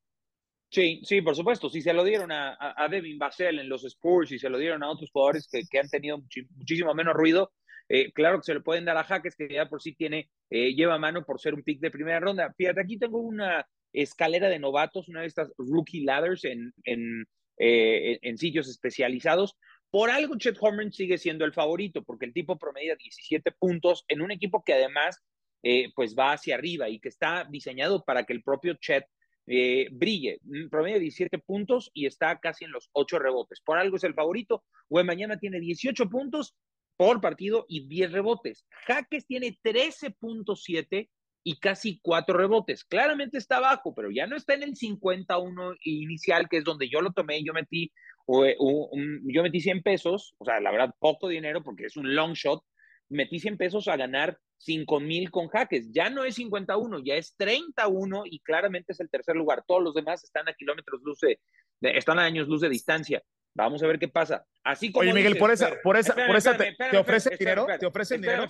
Sí, 0.70 1.02
sí, 1.04 1.20
por 1.20 1.36
supuesto. 1.36 1.68
Si 1.68 1.82
se 1.82 1.92
lo 1.92 2.02
dieron 2.02 2.32
a, 2.32 2.56
a, 2.58 2.88
Devin 2.88 3.18
Basel 3.18 3.58
en 3.58 3.68
los 3.68 3.84
Spurs 3.84 4.32
y 4.32 4.38
se 4.38 4.48
lo 4.48 4.56
dieron 4.56 4.82
a 4.82 4.90
otros 4.90 5.10
jugadores 5.12 5.46
que, 5.46 5.64
que 5.70 5.78
han 5.78 5.88
tenido 5.88 6.18
muchísimo 6.56 6.94
menos 6.94 7.12
ruido, 7.12 7.52
eh, 7.90 8.10
claro 8.12 8.38
que 8.38 8.44
se 8.44 8.54
lo 8.54 8.62
pueden 8.62 8.86
dar 8.86 8.96
a 8.96 9.04
Jaques, 9.04 9.36
que 9.36 9.48
ya 9.52 9.68
por 9.68 9.82
sí 9.82 9.94
tiene, 9.94 10.30
eh, 10.48 10.74
lleva 10.74 10.98
mano 10.98 11.26
por 11.26 11.38
ser 11.38 11.52
un 11.52 11.62
pick 11.62 11.78
de 11.78 11.90
primera 11.90 12.20
ronda. 12.20 12.54
Fíjate, 12.56 12.80
aquí 12.80 12.98
tengo 12.98 13.18
una, 13.18 13.66
escalera 13.92 14.48
de 14.48 14.58
novatos, 14.58 15.08
una 15.08 15.22
de 15.22 15.26
estas 15.26 15.52
rookie 15.58 16.04
ladders 16.04 16.44
en, 16.44 16.72
en, 16.84 17.26
eh, 17.58 18.18
en 18.22 18.38
sitios 18.38 18.68
especializados. 18.68 19.56
Por 19.90 20.10
algo 20.10 20.36
Chet 20.38 20.56
Holmgren 20.58 20.92
sigue 20.92 21.18
siendo 21.18 21.44
el 21.44 21.52
favorito, 21.52 22.02
porque 22.02 22.26
el 22.26 22.32
tipo 22.32 22.58
promedia 22.58 22.96
17 22.96 23.52
puntos 23.52 24.04
en 24.08 24.22
un 24.22 24.30
equipo 24.30 24.64
que 24.64 24.72
además 24.72 25.18
eh, 25.62 25.92
pues 25.94 26.16
va 26.18 26.32
hacia 26.32 26.54
arriba 26.54 26.88
y 26.88 26.98
que 26.98 27.08
está 27.08 27.46
diseñado 27.50 28.02
para 28.04 28.24
que 28.24 28.32
el 28.32 28.42
propio 28.42 28.74
Chet 28.74 29.04
eh, 29.46 29.88
brille. 29.92 30.38
Mm, 30.42 30.68
promedia 30.68 30.98
17 30.98 31.38
puntos 31.38 31.90
y 31.94 32.06
está 32.06 32.38
casi 32.40 32.64
en 32.64 32.72
los 32.72 32.88
8 32.92 33.18
rebotes. 33.18 33.60
Por 33.60 33.78
algo 33.78 33.96
es 33.96 34.04
el 34.04 34.14
favorito. 34.14 34.64
Güey, 34.88 35.04
mañana 35.04 35.38
tiene 35.38 35.60
18 35.60 36.08
puntos 36.08 36.56
por 36.96 37.20
partido 37.20 37.66
y 37.68 37.86
10 37.86 38.12
rebotes. 38.12 38.64
Jaques 38.86 39.26
tiene 39.26 39.58
13.7 39.62 41.08
y 41.44 41.58
casi 41.58 41.98
cuatro 42.02 42.36
rebotes. 42.38 42.84
Claramente 42.84 43.38
está 43.38 43.60
bajo, 43.60 43.94
pero 43.94 44.10
ya 44.10 44.26
no 44.26 44.36
está 44.36 44.54
en 44.54 44.62
el 44.62 44.76
51 44.76 45.74
inicial, 45.84 46.48
que 46.48 46.58
es 46.58 46.64
donde 46.64 46.88
yo 46.88 47.00
lo 47.00 47.12
tomé. 47.12 47.42
Yo 47.42 47.52
metí, 47.52 47.92
yo 48.28 49.42
metí 49.42 49.60
100 49.60 49.82
pesos, 49.82 50.34
o 50.38 50.44
sea, 50.44 50.60
la 50.60 50.70
verdad, 50.70 50.94
poco 50.98 51.28
dinero 51.28 51.62
porque 51.62 51.86
es 51.86 51.96
un 51.96 52.14
long 52.14 52.34
shot. 52.34 52.62
Metí 53.08 53.40
100 53.40 53.58
pesos 53.58 53.88
a 53.88 53.96
ganar 53.96 54.38
5 54.58 55.00
mil 55.00 55.30
con 55.30 55.48
jaques. 55.48 55.90
Ya 55.92 56.08
no 56.10 56.24
es 56.24 56.36
51, 56.36 57.00
ya 57.04 57.16
es 57.16 57.34
31 57.36 58.22
y 58.26 58.40
claramente 58.40 58.92
es 58.92 59.00
el 59.00 59.10
tercer 59.10 59.36
lugar. 59.36 59.64
Todos 59.66 59.82
los 59.82 59.94
demás 59.94 60.22
están 60.24 60.48
a 60.48 60.54
kilómetros 60.54 61.02
luz 61.02 61.18
de, 61.20 61.38
están 61.80 62.18
a 62.18 62.24
años 62.24 62.48
luz 62.48 62.60
de 62.60 62.68
distancia. 62.68 63.22
Vamos 63.54 63.82
a 63.82 63.86
ver 63.86 63.98
qué 63.98 64.08
pasa. 64.08 64.46
Así 64.64 64.90
como 64.90 65.02
Oye, 65.02 65.12
Miguel, 65.12 65.36
por 65.36 65.50
esa, 65.50 65.74
por 65.82 65.96
esa, 65.96 66.14
por 66.14 66.36
esa 66.36 66.56
te, 66.56 66.96
ofrece 66.96 67.36
dinero, 67.36 67.66
te 67.78 67.84
ofrece 67.84 68.16
dinero. 68.16 68.48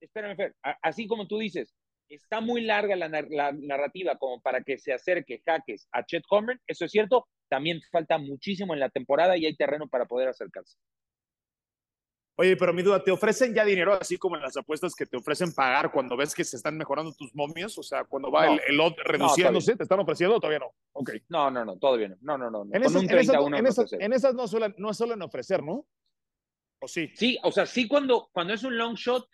espérame, 0.00 0.36
Fer. 0.36 0.54
Así 0.82 1.06
como 1.06 1.26
tú 1.26 1.38
dices, 1.38 1.74
está 2.08 2.40
muy 2.40 2.62
larga 2.62 2.96
la, 2.96 3.52
narrativa 3.52 4.16
como 4.16 4.40
para 4.40 4.62
que 4.62 4.78
se 4.78 4.92
acerque 4.92 5.42
Jaques 5.44 5.88
a 5.92 6.04
Chet 6.04 6.24
Holmgren, 6.28 6.60
eso 6.66 6.84
es 6.84 6.90
cierto, 6.90 7.28
también 7.48 7.80
falta 7.90 8.18
muchísimo 8.18 8.74
en 8.74 8.80
la 8.80 8.90
temporada 8.90 9.36
y 9.36 9.46
hay 9.46 9.56
terreno 9.56 9.88
para 9.88 10.06
poder 10.06 10.28
acercarse. 10.28 10.76
Oye, 12.36 12.56
pero 12.56 12.72
mi 12.72 12.82
duda, 12.82 13.02
¿te 13.02 13.12
ofrecen 13.12 13.54
ya 13.54 13.64
dinero 13.64 13.92
así 13.92 14.16
como 14.16 14.34
en 14.34 14.42
las 14.42 14.56
apuestas 14.56 14.94
que 14.96 15.06
te 15.06 15.16
ofrecen 15.16 15.52
pagar 15.54 15.92
cuando 15.92 16.16
ves 16.16 16.34
que 16.34 16.42
se 16.42 16.56
están 16.56 16.76
mejorando 16.76 17.14
tus 17.14 17.32
momios? 17.32 17.78
O 17.78 17.82
sea, 17.82 18.02
cuando 18.04 18.28
va 18.28 18.46
el, 18.46 18.60
el 18.66 18.76
lot 18.76 18.98
reduciéndose, 18.98 19.76
¿te 19.76 19.84
están 19.84 20.00
ofreciendo 20.00 20.36
o 20.36 20.40
todavía 20.40 20.58
no? 20.58 20.72
Ok. 20.94 21.10
No, 21.28 21.48
no, 21.48 21.64
no, 21.64 21.78
todavía 21.78 22.08
no. 22.08 22.16
No, 22.22 22.36
no, 22.36 22.50
no. 22.50 22.64
En, 22.72 22.82
esas, 22.82 23.02
en, 23.92 24.12
esas, 24.12 24.34
no, 24.34 24.48
suelen, 24.48 24.74
no 24.78 24.92
suelen 24.92 25.22
ofrecer, 25.22 25.62
¿no? 25.62 25.86
¿O 26.80 26.88
sí? 26.88 27.12
Sí, 27.14 27.38
o 27.44 27.52
sea, 27.52 27.66
sí 27.66 27.86
cuando, 27.86 28.28
cuando 28.32 28.52
es 28.52 28.64
un 28.64 28.76
long 28.76 28.96
shot, 28.96 29.28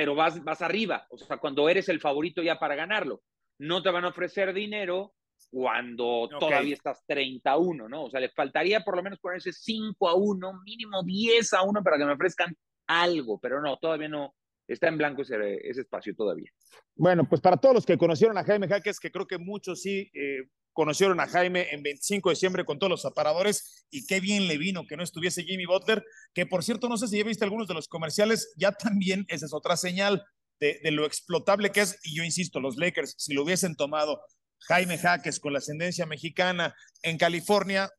pero 0.00 0.14
vas, 0.14 0.42
vas 0.42 0.62
arriba, 0.62 1.06
o 1.10 1.18
sea, 1.18 1.36
cuando 1.36 1.68
eres 1.68 1.90
el 1.90 2.00
favorito 2.00 2.42
ya 2.42 2.58
para 2.58 2.74
ganarlo. 2.74 3.20
No 3.58 3.82
te 3.82 3.90
van 3.90 4.06
a 4.06 4.08
ofrecer 4.08 4.54
dinero 4.54 5.12
cuando 5.50 6.26
todavía 6.40 6.72
estás 6.72 7.04
30 7.06 7.50
a 7.50 7.58
1, 7.58 7.86
¿no? 7.86 8.04
O 8.04 8.10
sea, 8.10 8.18
le 8.18 8.30
faltaría 8.30 8.80
por 8.80 8.96
lo 8.96 9.02
menos 9.02 9.18
ponerse 9.18 9.52
5 9.52 10.08
a 10.08 10.14
1, 10.14 10.62
mínimo 10.64 11.02
10 11.02 11.52
a 11.52 11.64
1 11.64 11.82
para 11.82 11.98
que 11.98 12.06
me 12.06 12.14
ofrezcan 12.14 12.56
algo, 12.86 13.38
pero 13.40 13.60
no, 13.60 13.76
todavía 13.76 14.08
no, 14.08 14.34
está 14.66 14.88
en 14.88 14.96
blanco 14.96 15.20
ese, 15.20 15.36
ese 15.68 15.82
espacio 15.82 16.14
todavía. 16.14 16.50
Bueno, 16.96 17.28
pues 17.28 17.42
para 17.42 17.58
todos 17.58 17.74
los 17.74 17.84
que 17.84 17.98
conocieron 17.98 18.38
a 18.38 18.44
Jaime 18.44 18.68
Jaques, 18.68 18.98
que 18.98 19.10
creo 19.10 19.26
que 19.26 19.36
muchos 19.36 19.82
sí 19.82 20.10
eh, 20.14 20.48
conocieron 20.72 21.20
a 21.20 21.26
Jaime 21.26 21.68
en 21.72 21.82
25 21.82 22.28
de 22.28 22.34
diciembre 22.34 22.64
con 22.64 22.78
todos 22.78 22.90
los 22.90 23.04
aparadores 23.04 23.86
y 23.90 24.06
qué 24.06 24.20
bien 24.20 24.46
le 24.46 24.58
vino 24.58 24.86
que 24.86 24.96
no 24.96 25.02
estuviese 25.02 25.44
Jimmy 25.44 25.66
Butler, 25.66 26.04
que 26.34 26.46
por 26.46 26.64
cierto, 26.64 26.88
no 26.88 26.96
sé 26.96 27.08
si 27.08 27.18
ya 27.18 27.24
viste 27.24 27.44
algunos 27.44 27.68
de 27.68 27.74
los 27.74 27.88
comerciales, 27.88 28.52
ya 28.56 28.72
también 28.72 29.24
esa 29.28 29.46
es 29.46 29.52
otra 29.52 29.76
señal 29.76 30.24
de, 30.60 30.78
lo 30.90 31.06
explotable 31.06 31.70
que 31.70 31.80
es, 31.80 31.98
y 32.04 32.14
yo 32.14 32.22
insisto, 32.22 32.60
los 32.60 32.76
Lakers, 32.76 33.14
si 33.18 33.32
lo 33.32 33.42
hubiesen 33.42 33.76
tomado 33.76 34.20
Jaime 34.68 34.98
Jaques 34.98 35.40
con 35.40 35.54
la 35.54 35.58
ascendencia 35.58 36.04
mexicana 36.04 36.74
en 37.02 37.16
California, 37.16 37.90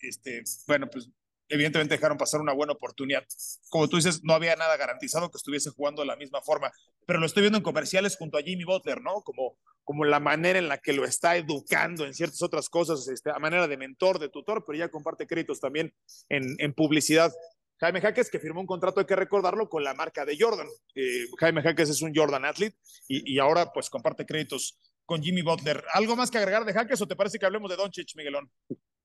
este, 0.00 0.42
bueno, 0.66 0.88
pues 0.90 1.08
evidentemente 1.48 1.94
dejaron 1.94 2.18
pasar 2.18 2.40
una 2.40 2.52
buena 2.52 2.72
oportunidad. 2.72 3.24
Como 3.70 3.88
tú 3.88 3.96
dices, 3.96 4.22
no 4.22 4.34
había 4.34 4.56
nada 4.56 4.76
garantizado 4.76 5.30
que 5.30 5.38
estuviese 5.38 5.70
jugando 5.70 6.02
de 6.02 6.08
la 6.08 6.16
misma 6.16 6.40
forma, 6.42 6.72
pero 7.06 7.18
lo 7.18 7.26
estoy 7.26 7.42
viendo 7.42 7.58
en 7.58 7.64
comerciales 7.64 8.16
junto 8.16 8.38
a 8.38 8.42
Jimmy 8.42 8.64
Butler, 8.64 9.00
¿no? 9.00 9.22
Como, 9.22 9.56
como 9.84 10.04
la 10.04 10.20
manera 10.20 10.58
en 10.58 10.68
la 10.68 10.78
que 10.78 10.92
lo 10.92 11.04
está 11.04 11.36
educando 11.36 12.04
en 12.04 12.14
ciertas 12.14 12.42
otras 12.42 12.68
cosas, 12.68 13.08
este, 13.08 13.30
a 13.30 13.38
manera 13.38 13.66
de 13.66 13.76
mentor, 13.76 14.18
de 14.18 14.28
tutor, 14.28 14.64
pero 14.66 14.78
ya 14.78 14.90
comparte 14.90 15.26
créditos 15.26 15.60
también 15.60 15.94
en, 16.28 16.74
publicidad. 16.74 17.32
Jaime 17.80 18.00
Jaques, 18.00 18.28
que 18.28 18.40
firmó 18.40 18.60
un 18.60 18.66
contrato, 18.66 19.00
hay 19.00 19.06
que 19.06 19.16
recordarlo, 19.16 19.68
con 19.68 19.84
la 19.84 19.94
marca 19.94 20.24
de 20.24 20.36
Jordan. 20.38 20.66
Eh, 20.94 21.26
Jaime 21.38 21.62
Jaques 21.62 21.88
es 21.90 22.02
un 22.02 22.12
Jordan 22.14 22.44
athlete 22.44 22.76
y, 23.06 23.34
y, 23.34 23.38
ahora 23.38 23.72
pues 23.72 23.88
comparte 23.88 24.26
créditos 24.26 24.78
con 25.06 25.22
Jimmy 25.22 25.42
Butler. 25.42 25.82
¿Algo 25.94 26.16
más 26.16 26.30
que 26.30 26.36
agregar 26.36 26.66
de 26.66 26.74
Jaques 26.74 27.00
o 27.00 27.08
te 27.08 27.16
parece 27.16 27.38
que 27.38 27.46
hablemos 27.46 27.70
de 27.70 27.76
Doncic, 27.76 28.14
Miguelón? 28.16 28.50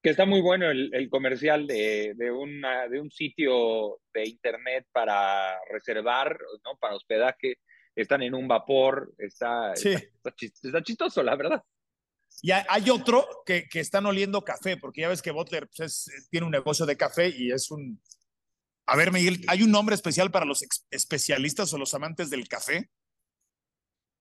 Que 0.03 0.09
está 0.09 0.25
muy 0.25 0.41
bueno 0.41 0.69
el, 0.69 0.93
el 0.93 1.09
comercial 1.09 1.65
de, 1.65 2.13
de, 2.17 2.29
una, 2.29 2.89
de 2.89 2.99
un 2.99 3.09
sitio 3.09 4.01
de 4.13 4.27
internet 4.27 4.85
para 4.91 5.57
reservar, 5.71 6.37
¿no? 6.65 6.77
Para 6.77 6.95
hospedaje. 6.95 7.57
Están 7.95 8.21
en 8.21 8.35
un 8.35 8.45
vapor, 8.45 9.13
está, 9.17 9.73
sí. 9.75 9.93
está, 9.93 10.33
está, 10.39 10.83
chistoso, 10.83 11.23
la 11.23 11.37
verdad. 11.37 11.63
Y 12.41 12.51
hay 12.51 12.89
otro 12.89 13.25
que, 13.45 13.69
que 13.69 13.79
están 13.79 14.05
oliendo 14.05 14.43
café, 14.43 14.75
porque 14.75 15.01
ya 15.01 15.07
ves 15.07 15.21
que 15.21 15.31
Butler 15.31 15.67
pues, 15.67 16.07
es, 16.07 16.27
tiene 16.29 16.47
un 16.47 16.51
negocio 16.51 16.85
de 16.85 16.97
café 16.97 17.29
y 17.29 17.51
es 17.51 17.71
un... 17.71 18.01
A 18.85 18.97
ver, 18.97 19.13
Miguel, 19.13 19.39
¿hay 19.47 19.63
un 19.63 19.71
nombre 19.71 19.95
especial 19.95 20.31
para 20.31 20.45
los 20.45 20.65
especialistas 20.91 21.71
o 21.73 21.77
los 21.77 21.93
amantes 21.93 22.29
del 22.29 22.49
café? 22.49 22.89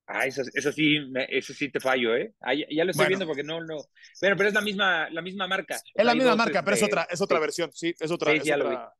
Ah, 0.07 0.27
eso, 0.27 0.43
eso, 0.53 0.73
sí, 0.73 0.99
eso 1.29 1.55
sí 1.55 1.71
te 1.71 1.81
fallo, 1.81 2.15
¿eh? 2.17 2.35
Ah, 2.41 2.55
ya, 2.55 2.67
ya, 2.69 2.85
lo 2.85 2.91
estoy 2.91 3.05
bueno. 3.05 3.09
viendo 3.09 3.27
porque 3.27 3.45
no, 3.45 3.61
no. 3.61 3.77
Bueno, 4.21 4.37
pero 4.37 4.49
es 4.49 4.55
la 4.55 4.61
misma, 4.61 5.09
la 5.11 5.23
misma 5.23 5.47
marca. 5.47 5.77
Es 5.77 6.05
la 6.05 6.15
misma 6.15 6.31
dos, 6.31 6.39
marca, 6.39 6.59
este... 6.59 6.65
pero 6.65 6.77
es 6.77 6.83
otra, 6.83 7.07
es 7.11 7.21
otra 7.21 7.37
sí. 7.37 7.41
versión, 7.41 7.71
sí, 7.73 7.95
es 7.99 8.11
otra. 8.11 8.33
Sí, 8.33 8.39
es 8.39 8.57
otra 8.57 8.93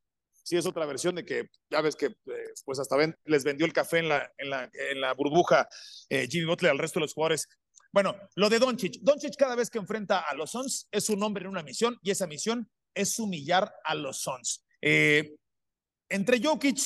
sí, 0.43 0.57
es 0.57 0.67
otra 0.67 0.87
versión 0.87 1.15
de 1.15 1.25
que 1.25 1.49
ya 1.71 1.81
ves 1.81 1.97
que 1.97 2.07
eh, 2.07 2.53
pues 2.65 2.79
hasta 2.79 2.97
ven, 2.97 3.17
les 3.25 3.45
vendió 3.45 3.67
el 3.67 3.73
café 3.73 3.99
en 3.99 4.09
la, 4.09 4.33
en 4.39 4.51
la, 4.51 4.71
en 4.73 5.01
la 5.01 5.15
burbuja 5.15 5.69
eh, 6.09 6.27
Jimmy 6.29 6.47
Butler 6.47 6.71
al 6.71 6.79
resto 6.79 6.99
de 6.99 7.05
los 7.05 7.15
jugadores. 7.15 7.49
Bueno, 7.93 8.17
lo 8.37 8.49
de 8.49 8.59
Doncic. 8.59 9.01
Doncic 9.03 9.37
cada 9.37 9.55
vez 9.55 9.71
que 9.71 9.79
enfrenta 9.79 10.21
a 10.21 10.35
los 10.35 10.51
Suns 10.51 10.89
es 10.91 11.09
un 11.11 11.23
hombre 11.23 11.45
en 11.45 11.51
una 11.51 11.63
misión 11.63 11.99
y 12.03 12.11
esa 12.11 12.27
misión 12.27 12.71
es 12.95 13.19
humillar 13.19 13.73
a 13.85 13.95
los 13.95 14.21
Suns. 14.21 14.65
Eh, 14.81 15.35
entre 16.09 16.43
Jokic 16.43 16.79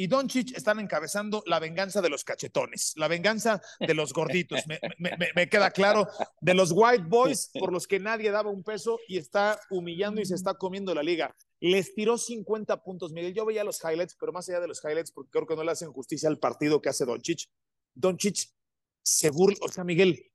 y 0.00 0.06
Doncic 0.06 0.56
están 0.56 0.80
encabezando 0.80 1.42
la 1.44 1.58
venganza 1.58 2.00
de 2.00 2.08
los 2.08 2.24
cachetones, 2.24 2.94
la 2.96 3.06
venganza 3.06 3.60
de 3.78 3.92
los 3.92 4.14
gorditos. 4.14 4.62
Me, 4.96 5.46
queda 5.50 5.70
claro, 5.72 6.08
de 6.40 6.54
los 6.54 6.72
white 6.74 7.04
boys 7.06 7.50
por 7.52 7.70
los 7.70 7.86
que 7.86 8.00
nadie 8.00 8.30
daba 8.30 8.48
un 8.48 8.62
peso 8.62 8.98
y 9.08 9.18
está 9.18 9.60
humillando 9.68 10.22
y 10.22 10.24
se 10.24 10.34
está 10.34 10.54
comiendo 10.54 10.94
la 10.94 11.02
liga. 11.02 11.36
Les 11.60 11.94
tiró 11.94 12.16
50 12.16 12.82
puntos, 12.82 13.12
Miguel. 13.12 13.34
Yo 13.34 13.44
veía 13.44 13.62
los 13.62 13.78
highlights, 13.84 14.16
pero 14.18 14.32
más 14.32 14.48
allá 14.48 14.60
de 14.60 14.68
los 14.68 14.82
highlights, 14.82 15.12
porque 15.12 15.32
creo 15.32 15.46
que 15.46 15.54
no 15.54 15.64
le 15.64 15.72
hacen 15.72 15.92
justicia 15.92 16.30
al 16.30 16.38
partido 16.38 16.80
que 16.80 16.88
hace 16.88 17.04
Doncic. 17.04 17.50
Doncic 17.92 18.54
se 19.02 19.28
burla, 19.28 19.58
o 19.60 19.68
sea, 19.68 19.84
Miguel, 19.84 20.32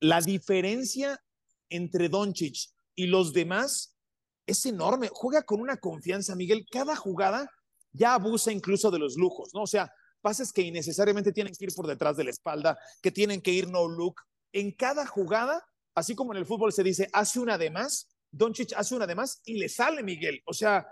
la 0.00 0.22
diferencia 0.22 1.22
entre 1.68 2.08
Doncic 2.08 2.56
y 2.96 3.06
los 3.06 3.32
demás 3.32 3.96
es 4.44 4.66
enorme. 4.66 5.08
Juega 5.12 5.44
con 5.44 5.60
una 5.60 5.76
confianza, 5.76 6.34
Miguel. 6.34 6.66
Cada 6.68 6.96
jugada 6.96 7.48
ya 7.94 8.14
abusa 8.14 8.52
incluso 8.52 8.90
de 8.90 8.98
los 8.98 9.16
lujos, 9.16 9.54
¿no? 9.54 9.62
O 9.62 9.66
sea, 9.66 9.90
pases 10.20 10.52
que 10.52 10.62
innecesariamente 10.62 11.32
tienen 11.32 11.54
que 11.54 11.64
ir 11.64 11.74
por 11.74 11.86
detrás 11.86 12.16
de 12.16 12.24
la 12.24 12.30
espalda, 12.30 12.78
que 13.00 13.10
tienen 13.10 13.40
que 13.40 13.52
ir 13.52 13.68
no 13.68 13.88
look. 13.88 14.16
En 14.52 14.72
cada 14.72 15.06
jugada, 15.06 15.64
así 15.94 16.14
como 16.14 16.32
en 16.32 16.38
el 16.38 16.46
fútbol 16.46 16.72
se 16.72 16.82
dice, 16.82 17.08
hace 17.12 17.40
una 17.40 17.56
de 17.56 17.70
más, 17.70 18.08
Doncic 18.30 18.72
hace 18.76 18.94
una 18.94 19.06
de 19.06 19.14
más 19.14 19.40
y 19.44 19.58
le 19.58 19.68
sale 19.68 20.02
Miguel. 20.02 20.42
O 20.44 20.52
sea, 20.52 20.86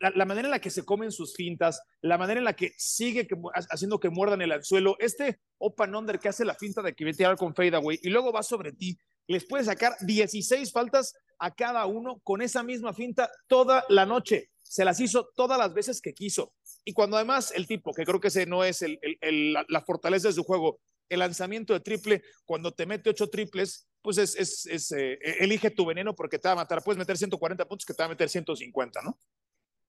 la, 0.00 0.24
manera 0.24 0.48
en 0.48 0.52
la 0.52 0.60
que 0.60 0.70
se 0.70 0.84
comen 0.84 1.12
sus 1.12 1.34
fintas, 1.34 1.80
la 2.00 2.18
manera 2.18 2.38
en 2.38 2.44
la 2.44 2.54
que 2.54 2.72
sigue 2.76 3.26
haciendo 3.70 4.00
que 4.00 4.10
muerdan 4.10 4.42
el 4.42 4.52
anzuelo, 4.52 4.96
este 4.98 5.40
open 5.58 5.94
under 5.94 6.18
que 6.18 6.28
hace 6.28 6.44
la 6.44 6.54
finta 6.54 6.82
de 6.82 6.94
que 6.94 7.04
va 7.04 7.10
a 7.10 7.14
tirar 7.14 7.36
con 7.36 7.54
fadeaway 7.54 7.98
y 8.02 8.08
luego 8.08 8.32
va 8.32 8.42
sobre 8.42 8.72
ti, 8.72 8.98
les 9.26 9.46
puede 9.46 9.64
sacar 9.64 9.94
16 10.00 10.72
faltas 10.72 11.14
a 11.38 11.54
cada 11.54 11.86
uno 11.86 12.20
con 12.22 12.42
esa 12.42 12.62
misma 12.62 12.92
finta 12.92 13.30
toda 13.46 13.84
la 13.88 14.06
noche 14.06 14.50
se 14.68 14.84
las 14.84 15.00
hizo 15.00 15.30
todas 15.34 15.58
las 15.58 15.72
veces 15.72 16.00
que 16.00 16.12
quiso. 16.12 16.52
Y 16.84 16.92
cuando 16.92 17.16
además 17.16 17.52
el 17.54 17.66
tipo, 17.66 17.92
que 17.92 18.04
creo 18.04 18.20
que 18.20 18.28
ese 18.28 18.46
no 18.46 18.64
es 18.64 18.84
la, 19.22 19.80
fortaleza 19.86 20.28
de 20.28 20.34
su 20.34 20.44
juego, 20.44 20.80
el 21.08 21.20
lanzamiento 21.20 21.72
de 21.72 21.80
triple, 21.80 22.22
cuando 22.44 22.72
te 22.72 22.84
mete 22.84 23.10
ocho 23.10 23.28
triples, 23.28 23.88
pues 24.02 24.18
es, 24.18 24.92
eh, 24.92 25.18
elige 25.40 25.70
tu 25.70 25.86
veneno 25.86 26.14
porque 26.14 26.38
te 26.38 26.48
va 26.48 26.52
a 26.52 26.56
matar. 26.56 26.82
Puedes 26.82 26.98
meter 26.98 27.16
140 27.16 27.66
puntos 27.66 27.86
que 27.86 27.94
te 27.94 28.02
va 28.02 28.06
a 28.06 28.10
meter 28.10 28.28
150, 28.28 29.02
¿no? 29.02 29.18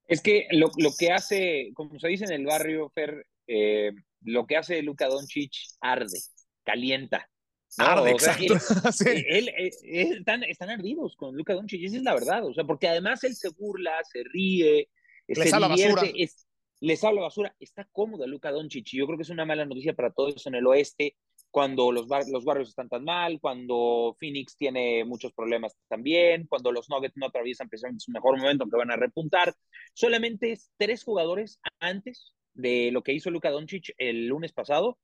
Es 0.07 0.21
que 0.21 0.47
lo, 0.51 0.71
lo 0.77 0.91
que 0.97 1.11
hace, 1.11 1.71
como 1.75 1.99
se 1.99 2.07
dice 2.07 2.25
en 2.25 2.31
el 2.31 2.45
barrio, 2.45 2.89
Fer, 2.89 3.27
eh, 3.47 3.91
lo 4.21 4.47
que 4.47 4.57
hace 4.57 4.81
Luka 4.81 5.07
Doncic 5.07 5.51
arde, 5.81 6.19
calienta. 6.63 7.29
No, 7.77 7.85
Arde, 7.85 8.13
o 8.13 8.19
sea, 8.19 8.33
exacto. 8.33 8.91
Sí. 8.93 9.09
él, 9.09 9.49
él, 9.55 9.71
él, 9.83 10.17
están, 10.17 10.43
están 10.43 10.69
ardidos 10.69 11.15
con 11.15 11.35
Luca 11.35 11.53
Doncic, 11.53 11.83
esa 11.83 11.97
es 11.97 12.03
la 12.03 12.13
verdad, 12.13 12.45
o 12.45 12.53
sea, 12.53 12.63
porque 12.63 12.87
además 12.87 13.23
él 13.23 13.35
se 13.35 13.49
burla, 13.49 13.93
se 14.11 14.23
ríe, 14.23 14.89
les 15.27 15.49
se 15.49 15.55
habla 15.55 15.67
basura. 15.67 16.03
Es, 16.15 16.47
les 16.81 17.03
habla 17.03 17.21
basura, 17.21 17.55
está 17.59 17.87
cómodo 17.91 18.25
Luca 18.25 18.51
Doncic, 18.51 18.93
y 18.93 18.97
yo 18.97 19.05
creo 19.05 19.17
que 19.17 19.23
es 19.23 19.29
una 19.29 19.45
mala 19.45 19.65
noticia 19.65 19.93
para 19.93 20.11
todos 20.11 20.45
en 20.47 20.55
el 20.55 20.65
oeste, 20.65 21.15
cuando 21.51 21.91
los, 21.91 22.07
bar 22.07 22.23
los 22.29 22.45
barrios 22.45 22.69
están 22.69 22.89
tan 22.89 23.03
mal, 23.03 23.39
cuando 23.39 24.15
Phoenix 24.19 24.55
tiene 24.55 25.03
muchos 25.03 25.33
problemas 25.33 25.75
también, 25.87 26.45
cuando 26.47 26.71
los 26.71 26.89
Nuggets 26.89 27.17
no 27.17 27.25
atraviesan 27.25 27.69
precisamente 27.69 28.03
su 28.03 28.11
mejor 28.11 28.37
momento, 28.37 28.63
aunque 28.63 28.77
van 28.77 28.91
a 28.91 28.95
repuntar, 28.95 29.55
solamente 29.93 30.57
tres 30.77 31.03
jugadores 31.03 31.59
antes 31.79 32.33
de 32.53 32.91
lo 32.91 33.03
que 33.03 33.13
hizo 33.13 33.31
Luca 33.31 33.49
Doncic 33.49 33.93
el 33.97 34.27
lunes 34.27 34.53
pasado, 34.53 34.99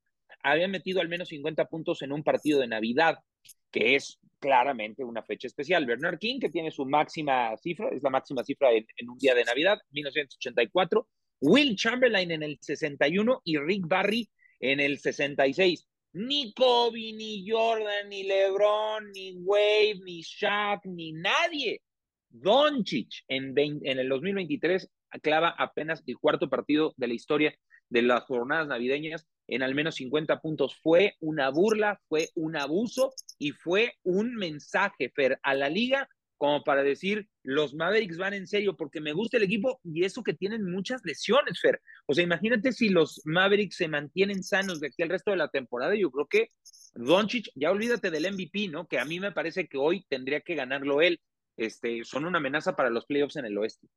habían 0.52 0.72
metido 0.72 1.02
al 1.02 1.10
menos 1.10 1.30
50 1.30 1.66
puntos 1.66 2.02
en 2.04 2.12
un 2.12 2.24
partido 2.24 2.60
de 2.60 2.68
Navidad, 2.68 3.18
que 3.72 3.96
es 3.96 4.20
claramente 4.40 5.04
una 5.04 5.24
fecha 5.24 5.48
especial. 5.48 5.86
Bernard 5.86 6.20
King, 6.20 6.40
que 6.40 6.50
tiene 6.50 6.70
su 6.70 6.86
máxima 6.86 7.58
cifra, 7.58 7.90
es 7.90 8.04
la 8.04 8.12
máxima 8.12 8.44
cifra 8.44 8.72
en, 8.72 9.10
un 9.10 9.18
día 9.18 9.34
de 9.34 9.44
Navidad, 9.44 9.80
1984. 9.90 11.08
Will 11.42 11.75
Chamberlain 11.75 12.32
en 12.32 12.44
el 12.44 12.60
61 12.62 13.42
y 13.44 13.58
Rick 13.58 13.88
Barry 13.88 14.30
en 14.60 14.80
el 14.80 15.00
66. 15.00 15.88
Ni 16.14 16.54
Kobe, 16.54 17.12
ni 17.14 17.50
Jordan, 17.50 18.08
ni 18.08 18.24
LeBron, 18.24 19.12
ni 19.12 19.34
Wade, 19.38 20.00
ni 20.04 20.22
Shaq, 20.22 20.86
ni 20.86 21.12
nadie. 21.12 21.82
Doncic 22.30 23.24
en, 23.28 23.54
20, 23.54 23.90
en 23.90 24.00
el 24.00 24.10
2023 24.10 24.90
clava 25.22 25.56
apenas 25.58 26.04
el 26.06 26.18
cuarto 26.18 26.50
partido 26.50 26.94
de 26.98 27.08
la 27.08 27.14
historia 27.14 27.58
de 27.90 28.02
las 28.04 28.24
jornadas 28.24 28.68
navideñas 28.68 29.28
en 29.48 29.64
al 29.64 29.75
menos 29.75 29.96
50 29.96 30.42
puntos. 30.42 30.75
Fue 30.82 31.16
una 31.20 31.50
burla, 31.50 32.02
fue 32.08 32.30
un 32.36 32.56
abuso 32.56 33.14
y 33.38 33.52
fue 33.52 33.94
un 34.04 34.36
mensaje, 34.36 35.10
Fer, 35.10 35.40
a 35.44 35.54
la 35.54 35.70
liga 35.70 36.10
como 36.38 36.64
para 36.64 36.84
decir, 36.84 37.28
los 37.44 37.74
Mavericks 37.74 38.18
van 38.18 38.34
en 38.34 38.48
serio 38.48 38.75
porque 38.75 39.00
me 39.00 39.14
gusta 39.14 39.38
el 39.38 39.44
equipo 39.44 39.80
y 39.84 40.04
eso 40.04 40.24
que 40.24 40.34
tienen 40.34 40.70
muchas 40.70 41.02
lesiones, 41.06 41.60
Fer. 41.62 41.82
O 42.08 42.14
sea, 42.14 42.24
imagínate 42.24 42.74
si 42.74 42.90
los 42.90 43.22
Mavericks 43.25 43.78
se 43.78 43.88
mantienen 43.88 44.44
sanos 44.44 44.80
de 44.80 44.88
aquí 44.88 45.02
al 45.02 45.10
resto 45.10 45.32
de 45.32 45.38
la 45.38 45.48
temporada, 45.48 45.96
yo 45.96 46.12
creo 46.12 46.28
que 46.28 46.52
Doncic, 46.94 47.50
ya 47.56 47.72
olvídate 47.72 48.12
del 48.12 48.32
MVP, 48.34 48.68
¿no? 48.70 48.88
Que 48.88 49.00
a 49.00 49.06
mí 49.06 49.20
me 49.20 49.32
parece 49.32 49.68
que 49.68 49.78
hoy 49.78 50.06
tendría 50.10 50.42
que 50.42 50.56
ganarlo 50.56 51.02
él. 51.02 51.22
Este, 51.58 52.04
son 52.04 52.25
una 52.25 52.40
amenaza 52.40 52.75
para 52.75 52.90
los 52.90 53.06
playoffs 53.06 53.38
en 53.38 53.46
el 53.46 53.58
oeste 53.58 53.88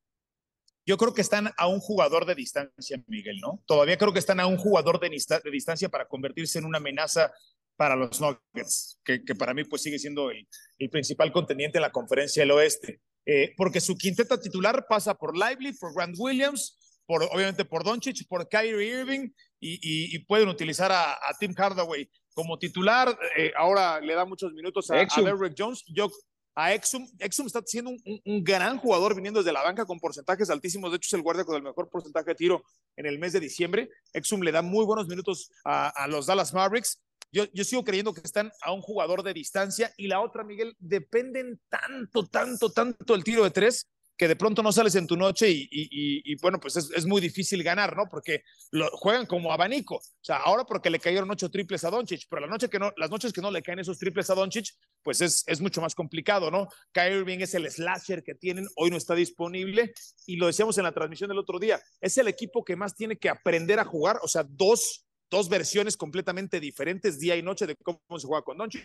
yo 0.88 0.96
creo 0.96 1.12
que 1.12 1.20
están 1.20 1.52
a 1.58 1.66
un 1.66 1.80
jugador 1.80 2.24
de 2.24 2.34
distancia, 2.34 2.98
Miguel, 3.08 3.36
¿no? 3.42 3.62
Todavía 3.66 3.98
creo 3.98 4.14
que 4.14 4.20
están 4.20 4.40
a 4.40 4.46
un 4.46 4.56
jugador 4.56 4.98
de, 4.98 5.10
de 5.10 5.50
distancia 5.50 5.90
para 5.90 6.08
convertirse 6.08 6.58
en 6.58 6.64
una 6.64 6.78
amenaza 6.78 7.30
para 7.76 7.94
los 7.94 8.18
Nuggets, 8.22 8.98
que, 9.04 9.22
que 9.22 9.34
para 9.34 9.52
mí 9.52 9.64
pues 9.64 9.82
sigue 9.82 9.98
siendo 9.98 10.30
el, 10.30 10.48
el, 10.78 10.88
principal 10.88 11.30
contendiente 11.30 11.76
en 11.76 11.82
la 11.82 11.92
conferencia 11.92 12.42
del 12.42 12.52
oeste, 12.52 13.02
eh, 13.26 13.52
porque 13.58 13.82
su 13.82 13.96
quinteta 13.98 14.40
titular 14.40 14.86
pasa 14.88 15.14
por 15.14 15.36
Lively, 15.36 15.74
por 15.74 15.94
Grant 15.94 16.16
Williams, 16.18 17.02
por, 17.04 17.22
obviamente 17.22 17.66
por 17.66 17.84
Doncic, 17.84 18.26
por 18.26 18.48
Kyrie 18.48 19.00
Irving, 19.00 19.28
y, 19.60 19.74
y, 19.74 20.16
y 20.16 20.18
pueden 20.20 20.48
utilizar 20.48 20.90
a, 20.90 21.12
a, 21.12 21.34
Tim 21.38 21.52
Hardaway 21.52 22.08
como 22.32 22.58
titular, 22.58 23.14
eh, 23.36 23.52
ahora 23.58 24.00
le 24.00 24.14
da 24.14 24.24
muchos 24.24 24.54
minutos 24.54 24.90
a, 24.90 25.00
a 25.00 25.22
Derrick 25.22 25.54
Jones, 25.54 25.84
yo 25.86 26.10
a 26.58 26.74
Exum. 26.74 27.06
Exum 27.20 27.46
está 27.46 27.62
siendo 27.64 27.92
un, 27.92 28.42
gran 28.42 28.78
jugador 28.78 29.14
viniendo 29.14 29.38
desde 29.38 29.52
la 29.52 29.62
banca 29.62 29.86
con 29.86 30.00
porcentajes 30.00 30.50
altísimos. 30.50 30.90
De 30.90 30.96
hecho, 30.96 31.06
es 31.06 31.12
el 31.12 31.22
guardia 31.22 31.44
con 31.44 31.54
el 31.54 31.62
mejor 31.62 31.88
porcentaje 31.88 32.30
de 32.30 32.34
tiro 32.34 32.64
en 32.96 33.06
el 33.06 33.20
mes 33.20 33.32
de 33.32 33.38
diciembre. 33.38 33.88
Exum 34.12 34.40
le 34.42 34.50
da 34.50 34.60
muy 34.60 34.84
buenos 34.84 35.06
minutos 35.06 35.52
a, 35.64 36.08
los 36.08 36.26
Dallas 36.26 36.52
Mavericks. 36.52 37.00
Yo, 37.30 37.44
yo, 37.52 37.62
sigo 37.62 37.84
creyendo 37.84 38.12
que 38.12 38.22
están 38.24 38.50
a 38.60 38.72
un 38.72 38.82
jugador 38.82 39.22
de 39.22 39.34
distancia 39.34 39.92
y 39.96 40.08
la 40.08 40.20
otra, 40.20 40.42
Miguel, 40.42 40.74
dependen 40.80 41.60
tanto, 41.68 42.26
tanto, 42.26 42.72
tanto 42.72 43.14
el 43.14 43.22
tiro 43.22 43.44
de 43.44 43.50
tres 43.50 43.86
que 44.18 44.26
de 44.26 44.34
pronto 44.34 44.64
no 44.64 44.72
sales 44.72 44.96
en 44.96 45.06
tu 45.06 45.16
noche 45.16 45.46
y, 45.48 46.34
bueno, 46.42 46.58
pues 46.58 46.76
es, 46.76 47.06
muy 47.06 47.20
difícil 47.20 47.62
ganar, 47.62 47.96
¿no? 47.96 48.08
Porque 48.10 48.42
lo, 48.72 48.90
juegan 48.90 49.26
como 49.26 49.52
abanico. 49.52 49.94
O 49.94 50.24
sea, 50.24 50.38
ahora 50.38 50.64
porque 50.64 50.90
le 50.90 50.98
cayeron 50.98 51.30
ocho 51.30 51.48
triples 51.48 51.84
a 51.84 51.90
Doncic, 51.90 52.22
pero 52.28 52.40
la 52.40 52.48
noche 52.48 52.68
que 52.68 52.80
no, 52.80 52.92
las 52.96 53.10
noches 53.10 53.32
que 53.32 53.40
no 53.40 53.52
le 53.52 53.62
caen 53.62 53.78
esos 53.78 53.96
triples 53.96 54.28
a 54.28 54.34
Doncic, 54.34 54.74
pues 55.04 55.20
es, 55.20 55.44
es 55.46 55.60
mucho 55.60 55.80
más 55.80 55.94
complicado, 55.94 56.50
¿no? 56.50 56.66
Kyrie 56.90 57.18
Irving 57.18 57.38
es 57.38 57.54
el 57.54 57.70
slasher 57.70 58.24
que 58.24 58.34
tienen, 58.34 58.66
hoy 58.74 58.90
no 58.90 58.96
está 58.96 59.14
disponible 59.14 59.92
y 60.26 60.34
lo 60.34 60.48
decíamos 60.48 60.76
en 60.78 60.84
la 60.84 60.92
transmisión 60.92 61.28
del 61.28 61.38
otro 61.38 61.60
día, 61.60 61.80
es 62.00 62.18
el 62.18 62.26
equipo 62.26 62.64
que 62.64 62.74
más 62.74 62.96
tiene 62.96 63.18
que 63.18 63.28
aprender 63.28 63.78
a 63.78 63.84
jugar, 63.84 64.18
o 64.22 64.26
sea, 64.26 64.44
dos, 64.48 65.06
dos 65.30 65.48
versiones 65.48 65.96
completamente 65.96 66.58
diferentes 66.58 67.20
día 67.20 67.36
y 67.36 67.42
noche 67.42 67.68
de 67.68 67.76
cómo 67.76 68.18
se 68.18 68.26
juega 68.26 68.42
con 68.42 68.58
Doncic. 68.58 68.84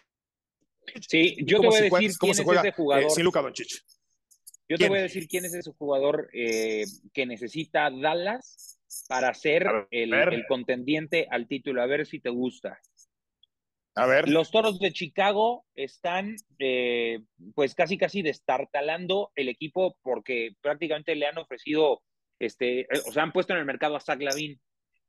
Sí, 1.10 1.38
yo 1.44 1.60
te 1.60 1.68
voy 1.68 1.76
a 1.76 1.82
decir 1.82 2.18
cómo 2.20 2.34
se 2.36 2.44
juega, 2.44 2.72
jugador. 2.72 3.06
Eh, 3.06 3.10
sin 3.10 3.24
Luka 3.24 3.42
Doncic. 3.42 3.84
Yo 4.70 4.78
te 4.78 4.88
voy 4.88 5.00
a 5.00 5.04
decir 5.04 5.28
quién 5.28 5.46
es 5.46 5.54
ese 5.54 5.72
jugador 5.74 6.30
eh, 6.34 6.86
que 7.14 7.26
necesita 7.26 7.90
Dallas 7.90 8.80
para 9.08 9.34
ser 9.34 9.68
el, 9.92 10.46
contendiente 10.48 11.28
al 11.30 11.48
título. 11.48 11.82
A 11.82 11.86
ver 11.86 12.06
si 12.06 12.20
te 12.20 12.30
gusta. 12.30 12.80
A 13.96 14.06
ver. 14.08 14.30
Los 14.30 14.52
toros 14.52 14.80
de 14.80 14.92
Chicago 14.92 15.66
están, 15.76 16.36
eh, 16.60 17.20
pues 17.54 17.76
casi 17.76 17.98
casi 17.98 18.22
destartalando 18.22 19.32
el 19.36 19.50
equipo 19.50 19.98
porque 20.02 20.56
prácticamente 20.62 21.16
le 21.16 21.28
han 21.28 21.38
ofrecido, 21.38 22.02
este, 22.40 22.82
eh, 22.82 23.02
o 23.08 23.12
sea, 23.12 23.24
han 23.24 23.34
puesto 23.34 23.54
en 23.54 23.60
el 23.60 23.66
mercado 23.66 23.96
a 23.96 24.00
Zach 24.00 24.20
Lavin, 24.20 24.60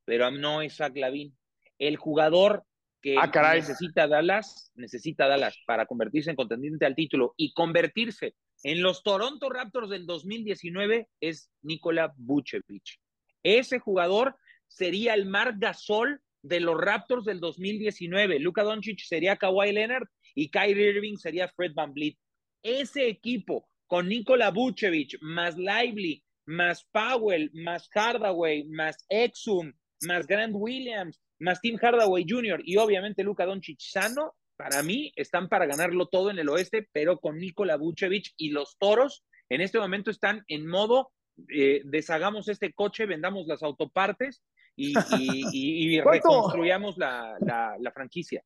pero 0.05 0.31
no 0.31 0.61
es 0.61 0.77
Zach 0.77 0.95
Lavin. 0.95 1.35
El 1.79 1.97
jugador 1.97 2.65
que 3.01 3.17
ah, 3.19 3.55
necesita 3.55 4.07
Dallas, 4.09 4.71
necesita 4.75 5.29
Dallas 5.29 5.57
para 5.67 5.87
convertirse 5.87 6.31
en 6.31 6.37
contendiente 6.37 6.87
al 6.87 6.95
título 6.95 7.35
y 7.37 7.53
convertirse 7.53 8.35
en 8.65 8.83
los 8.83 9.03
Toronto 9.03 9.51
Raptors 9.51 9.91
del 9.91 10.07
2019 10.07 11.09
es 11.21 11.51
Nikola 11.63 12.13
Vucevic. 12.17 12.99
Ese 13.43 13.79
jugador 13.79 14.37
sería 14.67 15.15
el 15.15 15.27
Mark 15.27 15.57
Gasol 15.59 16.21
de 16.43 16.61
los 16.61 16.81
Raptors 16.81 17.27
del 17.27 17.41
2019. 17.41 18.39
Luka 18.41 18.63
Doncic 18.63 19.01
sería 19.01 19.37
Kawhi 19.37 19.73
Leonard 19.73 20.09
y 20.35 20.51
Kyrie 20.51 20.91
Irving 20.91 21.17
sería 21.17 21.49
Fred 21.49 21.73
Van 21.75 21.93
Vliet. 21.93 22.17
Ese 22.63 23.07
equipo 23.07 23.69
con 23.87 24.09
Nikola 24.09 24.51
Vucevic, 24.51 25.19
más 25.21 25.57
Lively, 25.59 26.25
más 26.47 26.85
Powell, 26.91 27.51
más 27.53 27.89
Hardaway, 27.91 28.65
más 28.65 29.05
Exum, 29.11 29.73
más 30.07 30.27
Grant 30.27 30.55
Williams, 30.57 31.21
más 31.39 31.61
Tim 31.61 31.77
Hardaway 31.77 32.25
Jr. 32.27 32.63
y 32.65 32.79
obviamente 32.79 33.23
Luka 33.23 33.45
Doncic 33.45 33.79
sano, 33.81 34.35
para 34.57 34.83
mí 34.83 35.13
están 35.17 35.49
para 35.49 35.67
ganarlo 35.67 36.07
todo 36.07 36.31
en 36.31 36.39
el 36.39 36.49
oeste, 36.49 36.89
pero 36.93 37.19
con 37.19 37.39
Nikola 37.39 37.77
Vucevic 37.77 38.33
y 38.37 38.51
los 38.51 38.77
toros 38.79 39.25
en 39.49 39.61
este 39.61 39.79
momento 39.79 40.11
están 40.11 40.45
en 40.49 40.67
modo 40.67 41.13
eh, 41.49 41.83
deshagamos 41.85 42.49
este 42.49 42.73
coche, 42.73 43.07
vendamos 43.07 43.47
las 43.47 43.63
autopartes 43.63 44.43
y, 44.77 44.95
reconstruyamos 46.05 46.97
la, 46.97 47.37
la, 47.41 47.93
franquicia. 47.93 48.43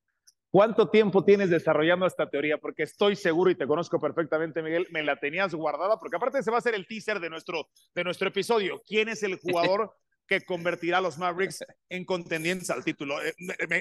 ¿Cuánto 0.50 0.88
tiempo 0.88 1.22
tienes 1.24 1.50
desarrollando 1.50 2.06
esta 2.06 2.30
teoría? 2.30 2.56
Porque 2.56 2.84
estoy 2.84 3.14
seguro 3.16 3.50
y 3.50 3.54
te 3.54 3.66
conozco 3.66 4.00
perfectamente, 4.00 4.62
Miguel, 4.62 4.86
me 4.90 5.02
la 5.02 5.16
tenías 5.16 5.54
guardada, 5.54 5.98
porque 5.98 6.16
aparte 6.16 6.42
se 6.42 6.50
va 6.50 6.56
a 6.56 6.60
hacer 6.60 6.74
el 6.74 6.86
teaser 6.86 7.20
de 7.20 7.28
nuestro, 7.28 7.68
de 7.94 8.04
nuestro 8.04 8.28
episodio. 8.28 8.82
¿Quién 8.86 9.10
es 9.10 9.22
el 9.22 9.38
jugador 9.42 9.94
que 10.28 10.42
convertirá 10.42 10.98
a 10.98 11.00
los 11.00 11.18
Mavericks 11.18 11.64
en 11.88 12.04
contendientes 12.04 12.68
al 12.70 12.84
título. 12.84 13.20
Eh, 13.24 13.34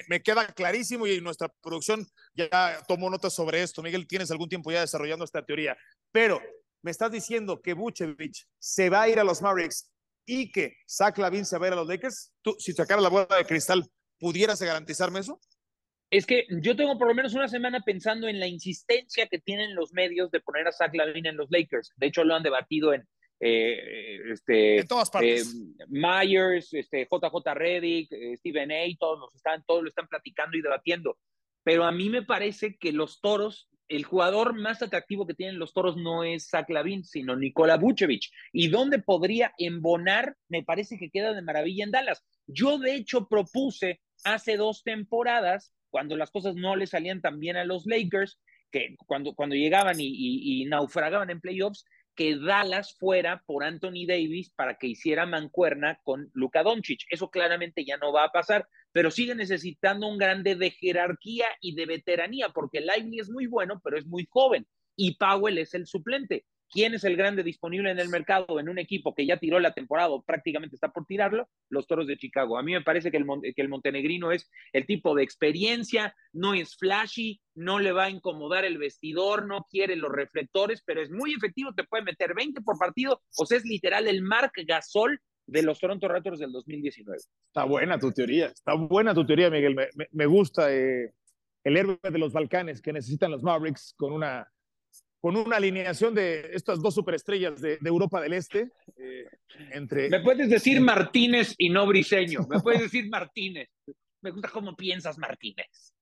me, 0.08 0.22
queda 0.22 0.46
clarísimo 0.48 1.06
y 1.06 1.20
nuestra 1.20 1.48
producción 1.62 2.06
ya 2.34 2.82
tomó 2.88 3.10
nota 3.10 3.28
sobre 3.28 3.62
esto. 3.62 3.82
Miguel, 3.82 4.08
tienes 4.08 4.30
algún 4.30 4.48
tiempo 4.48 4.72
ya 4.72 4.80
desarrollando 4.80 5.24
esta 5.24 5.44
teoría, 5.44 5.76
pero 6.10 6.40
me 6.82 6.90
estás 6.90 7.12
diciendo 7.12 7.60
que 7.60 7.74
Vucevic 7.74 8.46
se 8.58 8.88
va 8.88 9.02
a 9.02 9.08
ir 9.08 9.20
a 9.20 9.24
los 9.24 9.42
Mavericks 9.42 9.92
y 10.24 10.50
que 10.50 10.76
Zach 10.88 11.18
Lavin 11.18 11.44
se 11.44 11.58
va 11.58 11.66
a 11.66 11.68
ir 11.68 11.72
a 11.74 11.76
los 11.76 11.86
Lakers. 11.88 12.32
Tú, 12.42 12.56
si 12.58 12.72
sacara 12.72 13.00
la 13.00 13.10
bola 13.10 13.28
de 13.36 13.44
cristal, 13.44 13.84
¿pudieras 14.18 14.60
garantizarme 14.60 15.20
eso? 15.20 15.38
Es 16.10 16.24
que 16.24 16.46
yo 16.62 16.74
tengo 16.74 16.98
por 16.98 17.08
lo 17.08 17.14
menos 17.14 17.34
una 17.34 17.48
semana 17.48 17.82
pensando 17.84 18.28
en 18.28 18.40
la 18.40 18.46
insistencia 18.46 19.26
que 19.26 19.38
tienen 19.38 19.74
los 19.74 19.92
medios 19.92 20.30
de 20.30 20.40
poner 20.40 20.66
a 20.66 20.72
Zach 20.72 20.94
Lavin 20.94 21.26
en 21.26 21.36
los 21.36 21.50
Lakers. 21.50 21.92
De 21.96 22.06
hecho, 22.06 22.24
lo 22.24 22.34
han 22.34 22.42
debatido 22.42 22.94
en, 22.94 23.06
eh, 23.40 24.32
este, 24.32 24.78
eh, 24.80 25.42
Myers, 25.88 26.74
este, 26.74 27.06
JJ 27.10 27.54
Reddick, 27.54 28.12
eh, 28.12 28.36
Steven 28.36 28.72
A, 28.72 28.84
todos, 28.98 29.20
los 29.20 29.34
están, 29.34 29.62
todos 29.64 29.82
lo 29.82 29.88
están 29.88 30.08
platicando 30.08 30.56
y 30.56 30.62
debatiendo. 30.62 31.18
Pero 31.62 31.84
a 31.84 31.92
mí 31.92 32.08
me 32.08 32.22
parece 32.22 32.76
que 32.78 32.92
los 32.92 33.20
toros, 33.20 33.68
el 33.88 34.04
jugador 34.04 34.54
más 34.54 34.82
atractivo 34.82 35.26
que 35.26 35.34
tienen 35.34 35.58
los 35.58 35.72
toros 35.72 35.96
no 35.96 36.24
es 36.24 36.48
Zach 36.48 36.68
Lavin, 36.68 37.04
sino 37.04 37.36
Nikola 37.36 37.76
Vucevic. 37.76 38.24
Y 38.52 38.68
dónde 38.68 38.98
podría 38.98 39.52
embonar, 39.58 40.36
me 40.48 40.64
parece 40.64 40.98
que 40.98 41.10
queda 41.10 41.32
de 41.32 41.42
maravilla 41.42 41.84
en 41.84 41.90
Dallas. 41.90 42.24
Yo, 42.46 42.78
de 42.78 42.94
hecho, 42.94 43.28
propuse 43.28 44.00
hace 44.24 44.56
dos 44.56 44.82
temporadas, 44.82 45.72
cuando 45.90 46.16
las 46.16 46.30
cosas 46.30 46.54
no 46.54 46.74
le 46.74 46.86
salían 46.86 47.20
tan 47.20 47.38
bien 47.38 47.56
a 47.56 47.64
los 47.64 47.86
Lakers, 47.86 48.40
que 48.70 48.96
cuando, 49.06 49.34
cuando 49.34 49.54
llegaban 49.54 49.96
y 49.98 50.64
naufragaban 50.66 51.30
en 51.30 51.40
playoffs, 51.40 51.86
que 52.18 52.36
Dallas 52.36 52.96
fuera 52.98 53.44
por 53.46 53.62
Anthony 53.62 54.04
Davis 54.04 54.50
para 54.50 54.76
que 54.76 54.88
hiciera 54.88 55.24
mancuerna 55.24 56.00
con 56.02 56.32
Luka 56.34 56.64
Doncic. 56.64 57.02
Eso 57.10 57.30
claramente 57.30 57.84
ya 57.84 57.96
no 57.96 58.12
va 58.12 58.24
a 58.24 58.32
pasar, 58.32 58.66
pero 58.90 59.12
sigue 59.12 59.36
necesitando 59.36 60.08
un 60.08 60.18
grande 60.18 60.56
de 60.56 60.72
jerarquía 60.72 61.46
y 61.60 61.76
de 61.76 61.86
veteranía, 61.86 62.48
porque 62.48 62.80
Lively 62.80 63.20
es 63.20 63.30
muy 63.30 63.46
bueno, 63.46 63.80
pero 63.84 63.96
es 63.96 64.04
muy 64.04 64.26
joven 64.28 64.66
y 64.96 65.14
Powell 65.14 65.58
es 65.58 65.74
el 65.74 65.86
suplente. 65.86 66.44
¿Quién 66.70 66.94
es 66.94 67.04
el 67.04 67.16
grande 67.16 67.42
disponible 67.42 67.90
en 67.90 67.98
el 67.98 68.08
mercado 68.10 68.60
en 68.60 68.68
un 68.68 68.78
equipo 68.78 69.14
que 69.14 69.24
ya 69.24 69.38
tiró 69.38 69.58
la 69.58 69.72
temporada 69.72 70.10
o 70.10 70.22
prácticamente 70.22 70.76
está 70.76 70.92
por 70.92 71.06
tirarlo? 71.06 71.48
Los 71.70 71.86
Toros 71.86 72.06
de 72.06 72.18
Chicago. 72.18 72.58
A 72.58 72.62
mí 72.62 72.72
me 72.72 72.82
parece 72.82 73.10
que 73.10 73.16
el, 73.16 73.68
montenegrino 73.68 74.32
es 74.32 74.50
el 74.72 74.86
tipo 74.86 75.14
de 75.14 75.22
experiencia, 75.22 76.14
no 76.32 76.54
es 76.54 76.76
flashy, 76.76 77.40
no 77.54 77.78
le 77.78 77.92
va 77.92 78.04
a 78.04 78.10
incomodar 78.10 78.64
el 78.64 78.76
vestidor, 78.76 79.46
no 79.46 79.66
quiere 79.70 79.96
los 79.96 80.12
reflectores, 80.12 80.82
pero 80.84 81.00
es 81.00 81.10
muy 81.10 81.32
efectivo, 81.32 81.72
te 81.74 81.84
puede 81.84 82.04
meter 82.04 82.34
20 82.34 82.60
por 82.60 82.78
partido, 82.78 83.22
o 83.36 83.46
sea, 83.46 83.58
es 83.58 83.64
literal 83.64 84.06
el 84.06 84.22
Mark 84.22 84.52
Gasol 84.66 85.20
de 85.46 85.62
los 85.62 85.78
Toronto 85.80 86.06
Raptors 86.06 86.38
del 86.38 86.52
2019. 86.52 87.18
Está 87.18 87.64
buena 87.64 87.98
tu 87.98 88.12
teoría, 88.12 88.46
está 88.46 88.74
buena 88.74 89.14
tu 89.14 89.26
teoría, 89.26 89.48
Miguel. 89.48 89.74
Me, 90.12 90.26
gusta 90.26 90.72
eh, 90.72 91.14
el 91.64 91.76
héroe 91.76 91.98
de 92.02 92.18
los 92.18 92.32
Balcanes 92.32 92.82
que 92.82 92.92
necesitan 92.92 93.30
los 93.30 93.42
Mavericks 93.42 93.94
con 93.96 94.12
una 94.12 94.46
con 95.20 95.36
una 95.36 95.56
alineación 95.56 96.14
de 96.14 96.50
estas 96.52 96.80
dos 96.80 96.94
superestrellas 96.94 97.60
de, 97.60 97.78
Europa 97.84 98.20
del 98.20 98.34
Este. 98.34 98.70
Eh, 98.96 99.26
entre... 99.72 100.08
Me 100.08 100.20
puedes 100.20 100.48
decir 100.48 100.80
Martínez 100.80 101.54
y 101.58 101.70
no 101.70 101.86
Briseño. 101.86 102.46
Me 102.48 102.60
puedes 102.60 102.80
decir 102.82 103.08
Martínez. 103.08 103.68
Me 104.20 104.30
gusta 104.30 104.48
cómo 104.50 104.76
piensas, 104.76 105.18
Martínez. 105.18 105.92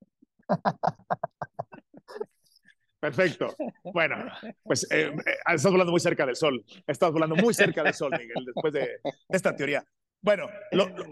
Perfecto. 3.00 3.54
Bueno, 3.84 4.16
pues 4.62 4.86
eh, 4.90 5.12
eh, 5.14 5.54
estás 5.54 5.70
volando 5.70 5.92
muy 5.92 6.00
cerca 6.00 6.26
del 6.26 6.36
sol. 6.36 6.64
Estás 6.86 7.12
volando 7.12 7.36
muy 7.36 7.54
cerca 7.54 7.82
del 7.82 7.94
sol, 7.94 8.10
Miguel, 8.12 8.44
después 8.46 8.72
de, 8.72 9.00
esta 9.28 9.54
teoría. 9.54 9.84
Bueno, 10.20 10.48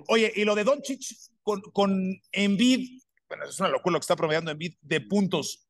oye, 0.08 0.32
y 0.34 0.44
lo 0.44 0.54
de 0.54 0.64
Doncic 0.64 1.02
con, 1.42 1.60
con 1.60 2.20
Embiid, 2.32 3.00
bueno, 3.28 3.44
es 3.44 3.60
una 3.60 3.68
locura 3.68 3.92
lo 3.92 3.98
que 4.00 4.04
está 4.04 4.16
promediando 4.16 4.50
Embiid 4.50 4.74
de 4.80 5.00
puntos. 5.02 5.63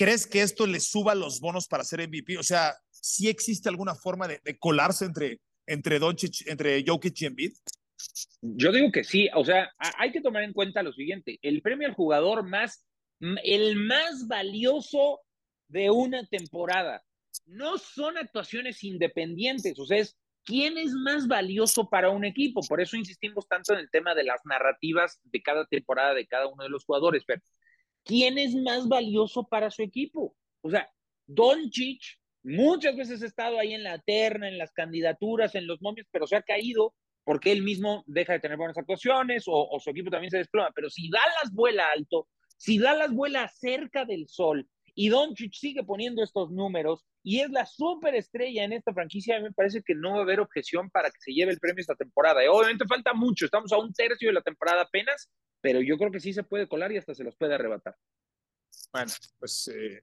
¿Crees 0.00 0.26
que 0.26 0.40
esto 0.40 0.66
le 0.66 0.80
suba 0.80 1.14
los 1.14 1.40
bonos 1.40 1.68
para 1.68 1.84
ser 1.84 2.00
MVP? 2.08 2.38
O 2.38 2.42
sea, 2.42 2.74
¿sí 2.88 3.28
existe 3.28 3.68
alguna 3.68 3.94
forma 3.94 4.26
de, 4.26 4.40
colarse 4.58 5.04
entre, 5.04 5.42
entre 5.66 5.98
Doncic, 5.98 6.48
entre 6.48 6.82
Jokic 6.82 7.20
y 7.20 7.26
Embiid? 7.26 7.52
Yo 8.40 8.72
digo 8.72 8.90
que 8.92 9.04
sí, 9.04 9.28
o 9.34 9.44
sea, 9.44 9.70
hay 9.98 10.10
que 10.10 10.22
tomar 10.22 10.44
en 10.44 10.54
cuenta 10.54 10.82
lo 10.82 10.94
siguiente, 10.94 11.38
el 11.42 11.60
premio 11.60 11.86
al 11.86 11.92
jugador 11.92 12.48
más, 12.48 12.86
el 13.44 13.76
más 13.76 14.26
valioso 14.26 15.20
de 15.68 15.90
una 15.90 16.26
temporada, 16.28 17.02
no 17.44 17.76
son 17.76 18.16
actuaciones 18.16 18.82
independientes, 18.82 19.78
o 19.78 19.84
sea, 19.84 19.98
es 19.98 20.16
quién 20.44 20.78
es 20.78 20.92
más 20.92 21.28
valioso 21.28 21.90
para 21.90 22.08
un 22.08 22.24
equipo, 22.24 22.62
por 22.66 22.80
eso 22.80 22.96
insistimos 22.96 23.46
tanto 23.46 23.74
en 23.74 23.80
el 23.80 23.90
tema 23.90 24.14
de 24.14 24.24
las 24.24 24.40
narrativas 24.46 25.20
de 25.24 25.42
cada 25.42 25.66
temporada 25.66 26.14
de 26.14 26.26
cada 26.26 26.46
uno 26.46 26.62
de 26.62 26.70
los 26.70 26.86
jugadores, 26.86 27.22
pero 27.26 27.42
¿quién 28.04 28.38
es 28.38 28.54
más 28.54 28.88
valioso 28.88 29.44
para 29.44 29.70
su 29.70 29.82
equipo? 29.82 30.34
O 30.62 30.70
sea, 30.70 30.90
Doncic 31.26 32.00
muchas 32.42 32.96
veces 32.96 33.22
ha 33.22 33.26
estado 33.26 33.58
ahí 33.58 33.74
en 33.74 33.82
la 33.82 33.98
terna, 33.98 34.48
en 34.48 34.58
las 34.58 34.72
candidaturas, 34.72 35.54
en 35.54 35.66
los 35.66 35.80
momios, 35.82 36.06
pero 36.10 36.26
se 36.26 36.36
ha 36.36 36.42
caído 36.42 36.94
porque 37.24 37.52
él 37.52 37.62
mismo 37.62 38.02
deja 38.06 38.32
de 38.32 38.40
tener 38.40 38.56
buenas 38.56 38.78
actuaciones 38.78 39.44
o, 39.46 39.78
su 39.78 39.90
equipo 39.90 40.10
también 40.10 40.30
se 40.30 40.38
desploma. 40.38 40.70
Pero 40.74 40.90
si 40.90 41.08
Dallas 41.10 41.52
vuela 41.52 41.84
alto, 41.94 42.28
si 42.56 42.78
Dallas 42.78 43.12
vuela 43.12 43.46
cerca 43.48 44.04
del 44.04 44.26
sol 44.26 44.68
y 45.00 45.08
Doncic 45.08 45.54
sigue 45.54 45.82
poniendo 45.82 46.22
estos 46.22 46.50
números 46.50 47.06
y 47.22 47.40
es 47.40 47.48
la 47.48 47.64
superestrella 47.64 48.64
en 48.64 48.74
esta 48.74 48.92
franquicia, 48.92 49.36
a 49.36 49.38
mí 49.38 49.44
me 49.44 49.52
parece 49.52 49.82
que 49.82 49.94
no 49.94 50.10
va 50.12 50.18
a 50.18 50.22
haber 50.24 50.40
objeción 50.40 50.90
para 50.90 51.10
que 51.10 51.16
se 51.20 51.32
lleve 51.32 51.52
el 51.52 51.58
premio 51.58 51.80
esta 51.80 51.94
temporada. 51.94 52.44
Y 52.44 52.48
obviamente 52.48 52.84
falta 52.86 53.14
mucho, 53.14 53.46
estamos 53.46 53.72
a 53.72 53.78
un 53.78 53.94
tercio 53.94 54.28
de 54.28 54.34
la 54.34 54.42
temporada 54.42 54.82
apenas, 54.82 55.30
pero 55.62 55.80
yo 55.80 55.96
creo 55.96 56.10
que 56.10 56.20
sí 56.20 56.34
se 56.34 56.42
puede 56.42 56.68
colar 56.68 56.92
y 56.92 56.98
hasta 56.98 57.14
se 57.14 57.24
los 57.24 57.34
puede 57.34 57.54
arrebatar. 57.54 57.96
Bueno, 58.92 59.10
pues 59.38 59.68
eh, 59.74 60.02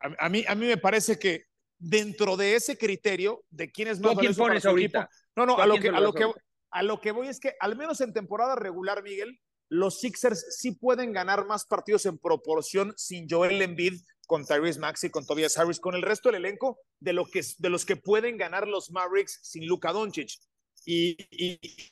a, 0.00 0.28
mí, 0.30 0.42
a 0.48 0.54
mí 0.54 0.64
me 0.64 0.78
parece 0.78 1.18
que 1.18 1.44
dentro 1.76 2.34
de 2.38 2.54
ese 2.54 2.78
criterio 2.78 3.44
de 3.50 3.70
quién 3.70 3.88
es 3.88 4.00
más 4.00 4.14
para 4.14 4.60
su 4.60 4.68
ahorita? 4.70 5.10
no, 5.36 5.44
no, 5.44 5.58
a 5.58 5.66
lo, 5.66 5.78
que, 5.78 5.90
a, 5.90 6.00
lo 6.00 6.14
que, 6.14 6.24
a 6.70 6.82
lo 6.82 6.98
que 7.02 7.12
voy 7.12 7.28
es 7.28 7.38
que 7.38 7.54
al 7.60 7.76
menos 7.76 8.00
en 8.00 8.14
temporada 8.14 8.56
regular, 8.56 9.02
Miguel, 9.02 9.38
los 9.68 10.00
Sixers 10.00 10.56
sí 10.56 10.72
pueden 10.72 11.12
ganar 11.12 11.46
más 11.46 11.66
partidos 11.66 12.06
en 12.06 12.18
proporción 12.18 12.94
sin 12.96 13.28
Joel 13.28 13.60
Embiid 13.62 14.00
con 14.26 14.44
Tyrese 14.44 14.80
Maxey, 14.80 15.10
con 15.10 15.26
Tobias 15.26 15.56
Harris, 15.56 15.80
con 15.80 15.94
el 15.94 16.02
resto 16.02 16.28
del 16.28 16.44
elenco 16.44 16.78
de, 17.00 17.12
lo 17.12 17.24
que, 17.26 17.42
de 17.58 17.70
los 17.70 17.84
que 17.84 17.96
pueden 17.96 18.36
ganar 18.36 18.68
los 18.68 18.90
Mavericks 18.90 19.40
sin 19.42 19.66
Luka 19.66 19.92
Doncic. 19.92 20.30
Y, 20.84 21.16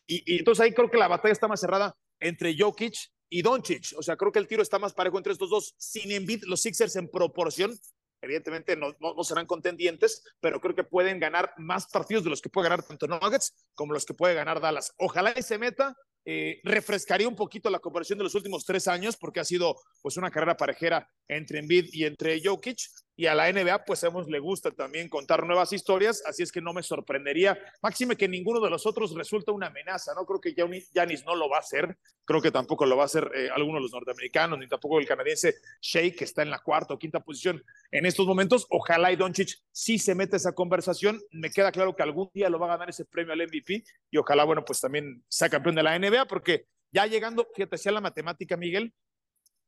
entonces 0.07 0.65
ahí 0.65 0.73
creo 0.73 0.91
que 0.91 0.99
la 0.99 1.09
batalla 1.09 1.33
está 1.33 1.49
más 1.49 1.61
cerrada 1.61 1.95
entre 2.21 2.57
Jokic 2.59 2.95
y 3.29 3.43
Doncic. 3.43 3.95
O 3.97 4.03
sea, 4.03 4.17
creo 4.17 4.33
que 4.33 4.39
el 4.39 4.49
tiro 4.49 4.63
está 4.63 4.79
más 4.79 4.93
parejo 4.93 5.19
entre 5.19 5.33
estos 5.33 5.51
dos. 5.51 5.75
Sin 5.79 6.11
Embiid, 6.13 6.45
los 6.45 6.61
Sixers 6.61 6.97
en 6.97 7.11
proporción 7.11 7.79
Evidentemente 8.23 8.77
no, 8.77 8.97
no, 8.99 9.23
serán 9.25 9.47
contendientes, 9.47 10.25
pero 10.41 10.61
creo 10.61 10.75
que 10.75 10.85
pueden 10.85 11.21
ganar 11.21 11.53
más 11.59 11.87
partidos 11.87 12.25
de 12.25 12.31
los 12.31 12.41
que 12.41 12.49
puede 12.49 12.69
ganar 12.69 12.85
tanto 12.85 13.07
Nuggets 13.07 13.55
como 13.75 13.93
los 13.93 14.05
que 14.07 14.15
puede 14.15 14.35
ganar 14.35 14.61
Dallas. 14.61 14.93
Ojalá 14.97 15.35
y 15.37 15.43
se 15.43 15.59
meta. 15.59 15.97
Eh, 16.29 16.61
refrescaría 16.65 17.29
un 17.29 17.37
poquito 17.37 17.71
la 17.71 17.79
comparación 17.79 18.19
de 18.19 18.25
los 18.25 18.35
últimos 18.35 18.65
tres 18.65 18.89
años 18.89 19.17
porque 19.17 19.39
ha 19.39 19.45
sido 19.45 19.77
pues 20.03 20.17
una 20.17 20.29
carrera 20.29 20.57
parejera 20.57 21.09
entre 21.29 21.61
Embiid 21.61 21.91
y 21.93 22.05
entre 22.05 22.43
Jokic 22.45 22.81
y 23.17 23.27
a 23.27 23.35
la 23.35 23.51
NBA 23.51 23.85
pues 23.85 24.03
hemos 24.05 24.29
le 24.29 24.39
gusta 24.39 24.71
también 24.71 25.09
contar 25.09 25.47
nuevas 25.47 25.73
historias, 25.73 26.23
así 26.27 26.43
es 26.43 26.53
que 26.53 26.61
no 26.61 26.73
me 26.73 26.83
sorprendería, 26.83 27.59
máxime 27.83 28.17
que 28.17 28.29
ninguno 28.29 28.61
de 28.61 28.71
los 28.71 28.87
otros 28.87 29.15
resulta 29.15 29.53
una 29.53 29.69
amenaza, 29.69 30.13
no 30.15 30.27
creo 30.27 30.41
que 30.41 30.55
Janis 30.95 31.25
no 31.25 31.35
lo 31.35 31.49
va 31.49 31.57
a 31.57 31.61
hacer, 31.61 31.97
creo 32.25 32.43
que 32.43 32.51
tampoco 32.51 32.85
lo 32.85 32.97
va 32.97 33.05
a 33.05 33.07
hacer 33.07 33.31
eh, 33.35 33.49
alguno 33.55 33.79
de 33.79 33.83
los 33.83 33.93
norteamericanos, 33.93 34.59
ni 34.59 34.69
tampoco 34.69 34.99
el 34.99 35.07
canadiense 35.07 35.55
Shea, 35.81 36.13
que 36.13 36.25
está 36.25 36.43
en 36.43 36.51
la 36.51 36.59
cuarta 36.59 36.95
o 36.95 36.99
quinta 36.99 37.21
posición 37.21 37.63
en 37.91 38.05
estos 38.05 38.27
momentos, 38.27 38.67
ojalá 38.71 39.11
y 39.13 39.17
Doncic 39.17 39.59
sí 39.73 39.99
se 39.99 40.15
mete 40.15 40.37
esa 40.37 40.53
conversación, 40.53 41.21
me 41.31 41.51
queda 41.51 41.73
claro 41.73 41.97
que 41.97 42.03
algún 42.03 42.31
día 42.35 42.51
lo 42.51 42.59
va 42.59 42.67
a 42.67 42.71
ganar 42.71 42.91
ese 42.91 43.07
premio 43.07 43.33
al 43.33 43.41
MVP 43.41 43.85
y 44.11 44.19
ojalá, 44.19 44.45
bueno, 44.45 44.65
pues 44.65 44.81
también 44.81 45.25
sea 45.29 45.49
campeón 45.49 45.75
de 45.77 45.83
la 45.83 45.99
NBA, 45.99 46.27
porque 46.27 46.67
ya 46.93 47.07
llegando, 47.07 47.47
fíjate, 47.55 47.77
decía 47.77 47.93
la 47.93 48.01
matemática, 48.01 48.57
Miguel, 48.57 48.93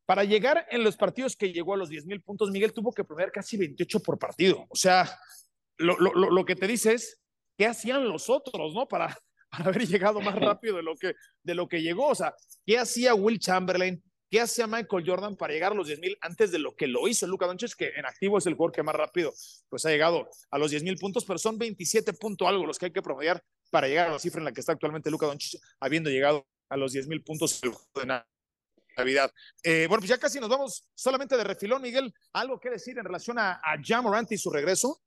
para 0.08 0.24
llegar 0.24 0.66
en 0.70 0.82
los 0.82 0.96
partidos 0.96 1.36
que 1.36 1.52
llegó 1.52 1.74
a 1.74 1.76
los 1.76 1.90
10 1.90 2.06
mil 2.06 2.22
puntos, 2.22 2.50
Miguel 2.50 2.72
tuvo 2.72 2.94
que 2.94 3.04
poner 3.04 3.30
casi 3.30 3.58
28 3.58 4.00
por 4.00 4.18
partido. 4.18 4.64
O 4.70 4.74
sea, 4.74 5.06
lo, 5.76 5.98
lo, 5.98 6.14
lo 6.14 6.44
que 6.46 6.56
te 6.56 6.66
dice 6.66 6.94
es, 6.94 7.20
¿qué 7.58 7.66
hacían 7.66 8.08
los 8.08 8.30
otros, 8.30 8.72
no? 8.72 8.88
Para, 8.88 9.14
para 9.50 9.66
haber 9.66 9.86
llegado 9.86 10.22
más 10.22 10.34
rápido 10.40 10.76
de 10.76 10.82
lo, 10.82 10.96
que, 10.96 11.12
de 11.42 11.54
lo 11.54 11.68
que 11.68 11.82
llegó. 11.82 12.06
O 12.06 12.14
sea, 12.14 12.34
¿qué 12.64 12.78
hacía 12.78 13.14
Will 13.14 13.38
Chamberlain? 13.38 14.02
¿Qué 14.30 14.40
hacía 14.40 14.66
Michael 14.66 15.04
Jordan 15.06 15.36
para 15.36 15.52
llegar 15.52 15.72
a 15.72 15.74
los 15.74 15.88
10 15.88 16.00
mil 16.00 16.16
antes 16.22 16.52
de 16.52 16.58
lo 16.58 16.74
que 16.74 16.86
lo 16.86 17.06
hizo 17.06 17.26
Luca 17.26 17.44
Doncic, 17.44 17.74
que 17.76 17.88
en 17.88 18.06
activo 18.06 18.38
es 18.38 18.46
el 18.46 18.54
jugador 18.54 18.74
que 18.74 18.82
más 18.82 18.94
rápido 18.94 19.34
pues 19.68 19.84
ha 19.84 19.90
llegado 19.90 20.26
a 20.50 20.56
los 20.56 20.70
10 20.70 20.84
mil 20.84 20.96
puntos, 20.96 21.26
pero 21.26 21.38
son 21.38 21.58
27 21.58 22.14
puntos 22.14 22.48
algo 22.48 22.64
los 22.64 22.78
que 22.78 22.86
hay 22.86 22.92
que 22.92 23.02
promediar 23.02 23.42
para 23.70 23.88
llegar 23.88 24.08
a 24.08 24.12
la 24.12 24.18
cifra 24.18 24.40
en 24.40 24.46
la 24.46 24.52
que 24.52 24.60
está 24.60 24.72
actualmente 24.72 25.10
Luca 25.10 25.26
Doncic, 25.26 25.60
habiendo 25.80 26.08
llegado 26.08 26.46
a 26.70 26.78
los 26.78 26.92
10 26.92 27.08
mil 27.08 27.22
puntos 27.22 27.60
de 27.60 27.68
Navidad. 28.98 29.32
Eh, 29.62 29.86
bueno, 29.88 30.00
pues 30.00 30.10
ya 30.10 30.18
casi 30.18 30.40
nos 30.40 30.48
vamos 30.48 30.86
solamente 30.94 31.36
de 31.36 31.44
refilón, 31.44 31.80
Miguel. 31.80 32.12
¿Algo 32.32 32.58
que 32.58 32.70
decir 32.70 32.98
en 32.98 33.04
relación 33.04 33.38
a, 33.38 33.52
a 33.52 33.76
Jamorant 33.82 34.30
y 34.32 34.36
su 34.36 34.50
regreso? 34.50 35.00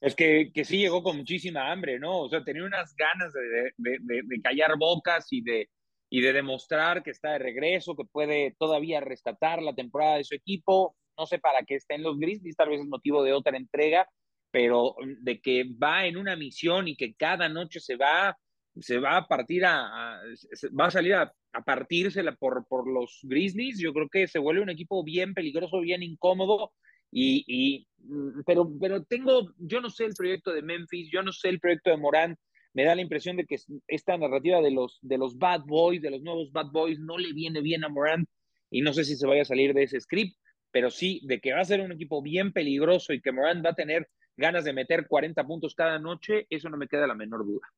Es 0.00 0.14
que, 0.14 0.50
que 0.52 0.64
sí 0.64 0.78
llegó 0.78 1.02
con 1.02 1.16
muchísima 1.16 1.70
hambre, 1.70 1.98
¿no? 1.98 2.22
O 2.22 2.28
sea, 2.28 2.44
tenía 2.44 2.64
unas 2.64 2.94
ganas 2.96 3.32
de, 3.32 3.72
de, 3.76 3.98
de, 4.24 4.42
callar 4.42 4.76
bocas 4.76 5.28
y 5.30 5.42
de, 5.42 5.70
y 6.10 6.20
de 6.20 6.32
demostrar 6.32 7.02
que 7.02 7.12
está 7.12 7.32
de 7.32 7.38
regreso, 7.38 7.96
que 7.96 8.04
puede 8.04 8.56
todavía 8.58 9.00
rescatar 9.00 9.62
la 9.62 9.74
temporada 9.74 10.16
de 10.16 10.24
su 10.24 10.34
equipo. 10.34 10.96
No 11.16 11.26
sé 11.26 11.38
para 11.38 11.62
qué 11.62 11.76
está 11.76 11.94
en 11.94 12.02
los 12.02 12.18
Grizzlies, 12.18 12.56
tal 12.56 12.70
vez 12.70 12.80
es 12.80 12.86
motivo 12.86 13.22
de 13.22 13.32
otra 13.32 13.56
entrega, 13.56 14.08
pero 14.50 14.96
de 15.20 15.40
que 15.40 15.64
va 15.82 16.04
en 16.04 16.16
una 16.16 16.34
misión 16.34 16.88
y 16.88 16.96
que 16.96 17.14
cada 17.14 17.48
noche 17.48 17.78
se 17.78 17.96
va 17.96 18.36
se 18.80 18.98
va 18.98 19.18
a 19.18 19.26
partir 19.26 19.64
a, 19.64 20.20
va 20.78 20.86
a 20.86 20.90
salir 20.90 21.14
a, 21.14 21.32
a 21.52 21.62
partírsela 21.62 22.34
por, 22.34 22.66
por 22.66 22.88
los 22.88 23.20
Grizzlies, 23.22 23.78
yo 23.78 23.92
creo 23.92 24.08
que 24.08 24.26
se 24.26 24.38
vuelve 24.38 24.62
un 24.62 24.70
equipo 24.70 25.04
bien 25.04 25.34
peligroso, 25.34 25.80
bien 25.80 26.02
incómodo, 26.02 26.72
y, 27.10 27.44
y, 27.46 27.86
mm, 27.98 28.42
pero, 28.46 28.70
pero 28.80 29.04
tengo, 29.04 29.52
yo 29.58 29.80
no 29.80 29.90
sé 29.90 30.06
el 30.06 30.14
proyecto 30.14 30.52
de 30.52 30.62
Memphis, 30.62 31.10
yo 31.12 31.22
no 31.22 31.32
sé 31.32 31.50
el 31.50 31.60
proyecto 31.60 31.90
de 31.90 31.98
Morán, 31.98 32.36
me 32.74 32.84
da 32.84 32.94
la 32.94 33.02
impresión 33.02 33.36
de 33.36 33.44
que 33.44 33.56
esta 33.86 34.16
narrativa 34.16 34.62
de 34.62 34.70
los, 34.70 34.98
de 35.02 35.18
los 35.18 35.36
bad 35.36 35.60
boys, 35.66 36.00
de 36.00 36.10
los 36.10 36.22
nuevos 36.22 36.50
bad 36.52 36.70
boys, 36.72 36.98
no 36.98 37.18
le 37.18 37.34
viene 37.34 37.60
bien 37.60 37.84
a 37.84 37.90
Morán, 37.90 38.26
y 38.70 38.80
no 38.80 38.94
sé 38.94 39.04
si 39.04 39.16
se 39.16 39.26
vaya 39.26 39.42
a 39.42 39.46
salir 39.46 39.74
de 39.74 39.82
ese 39.82 40.00
script, 40.00 40.36
pero 40.70 40.90
sí 40.90 41.20
de 41.24 41.40
que 41.40 41.52
va 41.52 41.60
a 41.60 41.64
ser 41.64 41.82
un 41.82 41.92
equipo 41.92 42.22
bien 42.22 42.52
peligroso 42.52 43.12
y 43.12 43.20
que 43.20 43.32
Morán 43.32 43.62
va 43.62 43.70
a 43.70 43.74
tener 43.74 44.08
ganas 44.38 44.64
de 44.64 44.72
meter 44.72 45.06
40 45.06 45.46
puntos 45.46 45.74
cada 45.74 45.98
noche, 45.98 46.46
eso 46.48 46.70
no 46.70 46.78
me 46.78 46.88
queda 46.88 47.06
la 47.06 47.14
menor 47.14 47.44
duda. 47.44 47.68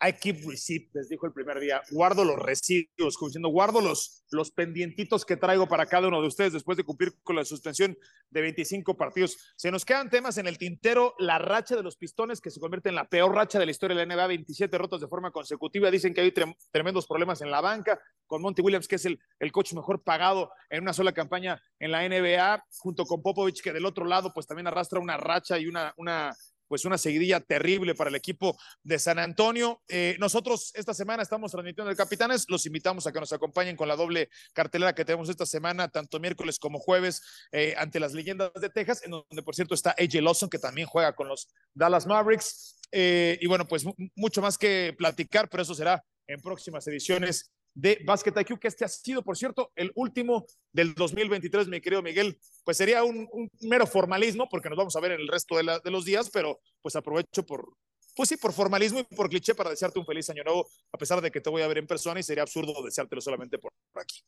I 0.00 0.12
keep 0.12 0.46
receipts, 0.46 0.94
les 0.94 1.08
dijo 1.08 1.26
el 1.26 1.32
primer 1.32 1.60
día, 1.60 1.82
guardo 1.90 2.24
los 2.24 2.38
residuos, 2.38 3.16
como 3.16 3.28
diciendo, 3.28 3.48
guardo 3.48 3.80
los, 3.80 4.24
los 4.30 4.50
pendientitos 4.50 5.24
que 5.24 5.36
traigo 5.36 5.68
para 5.68 5.86
cada 5.86 6.08
uno 6.08 6.20
de 6.20 6.28
ustedes 6.28 6.52
después 6.52 6.76
de 6.76 6.84
cumplir 6.84 7.14
con 7.22 7.36
la 7.36 7.44
suspensión 7.44 7.96
de 8.30 8.40
25 8.40 8.96
partidos. 8.96 9.54
Se 9.56 9.70
nos 9.70 9.84
quedan 9.84 10.10
temas 10.10 10.38
en 10.38 10.46
el 10.46 10.58
tintero, 10.58 11.14
la 11.18 11.38
racha 11.38 11.76
de 11.76 11.82
los 11.82 11.96
pistones 11.96 12.40
que 12.40 12.50
se 12.50 12.60
convierte 12.60 12.88
en 12.88 12.94
la 12.94 13.08
peor 13.08 13.34
racha 13.34 13.58
de 13.58 13.66
la 13.66 13.70
historia 13.70 13.96
de 13.96 14.06
la 14.06 14.14
NBA, 14.14 14.26
27 14.26 14.78
rotos 14.78 15.00
de 15.00 15.08
forma 15.08 15.30
consecutiva, 15.30 15.90
dicen 15.90 16.14
que 16.14 16.20
hay 16.20 16.32
tremendos 16.70 17.06
problemas 17.06 17.40
en 17.40 17.50
la 17.50 17.60
banca, 17.60 18.00
con 18.26 18.42
Monty 18.42 18.62
Williams, 18.62 18.86
que 18.86 18.96
es 18.96 19.04
el, 19.06 19.18
el 19.38 19.50
coach 19.52 19.72
mejor 19.74 20.02
pagado 20.02 20.50
en 20.68 20.82
una 20.82 20.92
sola 20.92 21.12
campaña 21.12 21.60
en 21.78 21.90
la 21.90 22.08
NBA, 22.08 22.64
junto 22.78 23.04
con 23.04 23.22
Popovich, 23.22 23.60
que 23.60 23.72
del 23.72 23.86
otro 23.86 24.04
lado 24.04 24.32
pues 24.32 24.46
también 24.46 24.68
arrastra 24.68 25.00
una 25.00 25.16
racha 25.16 25.58
y 25.58 25.66
una, 25.66 25.92
una 25.96 26.34
pues 26.70 26.84
una 26.84 26.98
seguidilla 26.98 27.40
terrible 27.40 27.96
para 27.96 28.10
el 28.10 28.14
equipo 28.14 28.56
de 28.84 29.00
San 29.00 29.18
Antonio. 29.18 29.82
Eh, 29.88 30.14
nosotros 30.20 30.70
esta 30.76 30.94
semana 30.94 31.20
estamos 31.20 31.50
transmitiendo 31.50 31.90
el 31.90 31.96
Capitanes, 31.96 32.44
los 32.48 32.64
invitamos 32.64 33.08
a 33.08 33.12
que 33.12 33.18
nos 33.18 33.32
acompañen 33.32 33.74
con 33.74 33.88
la 33.88 33.96
doble 33.96 34.30
cartelera 34.52 34.94
que 34.94 35.04
tenemos 35.04 35.28
esta 35.28 35.44
semana, 35.46 35.88
tanto 35.88 36.20
miércoles 36.20 36.60
como 36.60 36.78
jueves, 36.78 37.22
eh, 37.50 37.74
ante 37.76 37.98
las 37.98 38.14
leyendas 38.14 38.52
de 38.54 38.70
Texas, 38.70 39.02
en 39.04 39.10
donde 39.10 39.42
por 39.42 39.56
cierto 39.56 39.74
está 39.74 39.96
AJ 39.98 40.22
Lawson, 40.22 40.48
que 40.48 40.60
también 40.60 40.86
juega 40.86 41.12
con 41.12 41.26
los 41.26 41.48
Dallas 41.74 42.06
Mavericks. 42.06 42.78
Eh, 42.92 43.36
y 43.40 43.48
bueno, 43.48 43.66
pues 43.66 43.84
mucho 44.14 44.40
más 44.40 44.56
que 44.56 44.94
platicar, 44.96 45.48
pero 45.48 45.64
eso 45.64 45.74
será 45.74 46.04
en 46.28 46.40
próximas 46.40 46.86
ediciones 46.86 47.50
de 47.74 48.00
Basket 48.04 48.32
IQ, 48.40 48.58
que 48.58 48.68
este 48.68 48.84
ha 48.84 48.88
sido, 48.88 49.22
por 49.22 49.36
cierto, 49.36 49.72
el 49.76 49.92
último 49.94 50.46
del 50.72 50.94
2023, 50.94 51.68
mi 51.68 51.80
querido 51.80 52.02
Miguel. 52.02 52.38
Pues 52.64 52.76
sería 52.76 53.04
un, 53.04 53.28
mero 53.60 53.86
formalismo, 53.86 54.48
porque 54.48 54.68
nos 54.68 54.78
vamos 54.78 54.96
a 54.96 55.00
ver 55.00 55.12
en 55.12 55.20
el 55.20 55.28
resto 55.28 55.56
de, 55.56 55.80
de, 55.82 55.90
los 55.90 56.04
días, 56.04 56.30
pero 56.32 56.60
pues 56.82 56.96
aprovecho 56.96 57.44
por, 57.44 57.68
pues 58.16 58.28
sí, 58.28 58.36
por 58.36 58.52
formalismo 58.52 59.00
y 59.00 59.04
por 59.04 59.28
cliché 59.28 59.54
para 59.54 59.70
desearte 59.70 59.98
un 59.98 60.06
feliz 60.06 60.28
año 60.30 60.44
nuevo, 60.44 60.68
a 60.92 60.98
pesar 60.98 61.20
de 61.20 61.30
que 61.30 61.40
te 61.40 61.50
voy 61.50 61.62
a 61.62 61.68
ver 61.68 61.78
en 61.78 61.86
persona 61.86 62.20
y 62.20 62.22
sería 62.22 62.42
absurdo 62.42 62.82
deseártelo 62.82 63.20
solamente 63.20 63.58
por 63.58 63.72
aquí. 63.94 64.20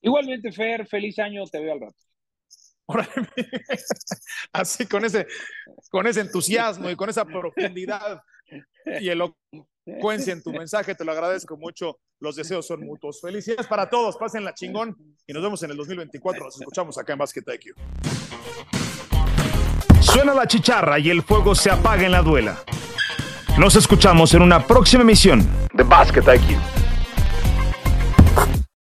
Igualmente, 0.00 0.52
Fer, 0.52 0.86
feliz 0.86 1.18
año, 1.18 1.44
te 1.46 1.60
veo 1.60 1.72
al 1.72 1.80
rato. 1.80 1.96
Así 4.52 4.86
con 4.86 5.04
ese, 5.04 5.26
con 5.90 6.06
ese 6.06 6.20
entusiasmo 6.20 6.90
y 6.90 6.96
con 6.96 7.08
esa 7.08 7.24
profundidad 7.24 8.20
y 9.00 9.08
elocuencia 9.86 10.32
en 10.32 10.42
tu 10.42 10.52
mensaje, 10.58 10.94
te 10.94 11.04
lo 11.04 11.12
agradezco 11.12 11.56
mucho. 11.56 11.98
Los 12.20 12.36
deseos 12.36 12.66
son 12.66 12.80
mutuos. 12.80 13.20
Felicidades 13.20 13.66
para 13.66 13.88
todos, 13.88 14.16
pasen 14.16 14.44
la 14.44 14.54
chingón 14.54 14.96
y 15.26 15.32
nos 15.32 15.42
vemos 15.42 15.62
en 15.62 15.70
el 15.70 15.76
2024. 15.76 16.44
Nos 16.44 16.60
escuchamos 16.60 16.98
acá 16.98 17.12
en 17.12 17.18
Basket 17.18 17.42
IQ. 17.46 17.76
Suena 20.00 20.34
la 20.34 20.46
chicharra 20.46 20.98
y 20.98 21.10
el 21.10 21.22
fuego 21.22 21.54
se 21.54 21.70
apaga 21.70 22.04
en 22.04 22.12
la 22.12 22.22
duela. 22.22 22.62
Nos 23.58 23.76
escuchamos 23.76 24.34
en 24.34 24.42
una 24.42 24.66
próxima 24.66 25.02
emisión 25.02 25.46
de 25.72 25.82
Basket 25.82 26.22
IQ. 26.22 26.83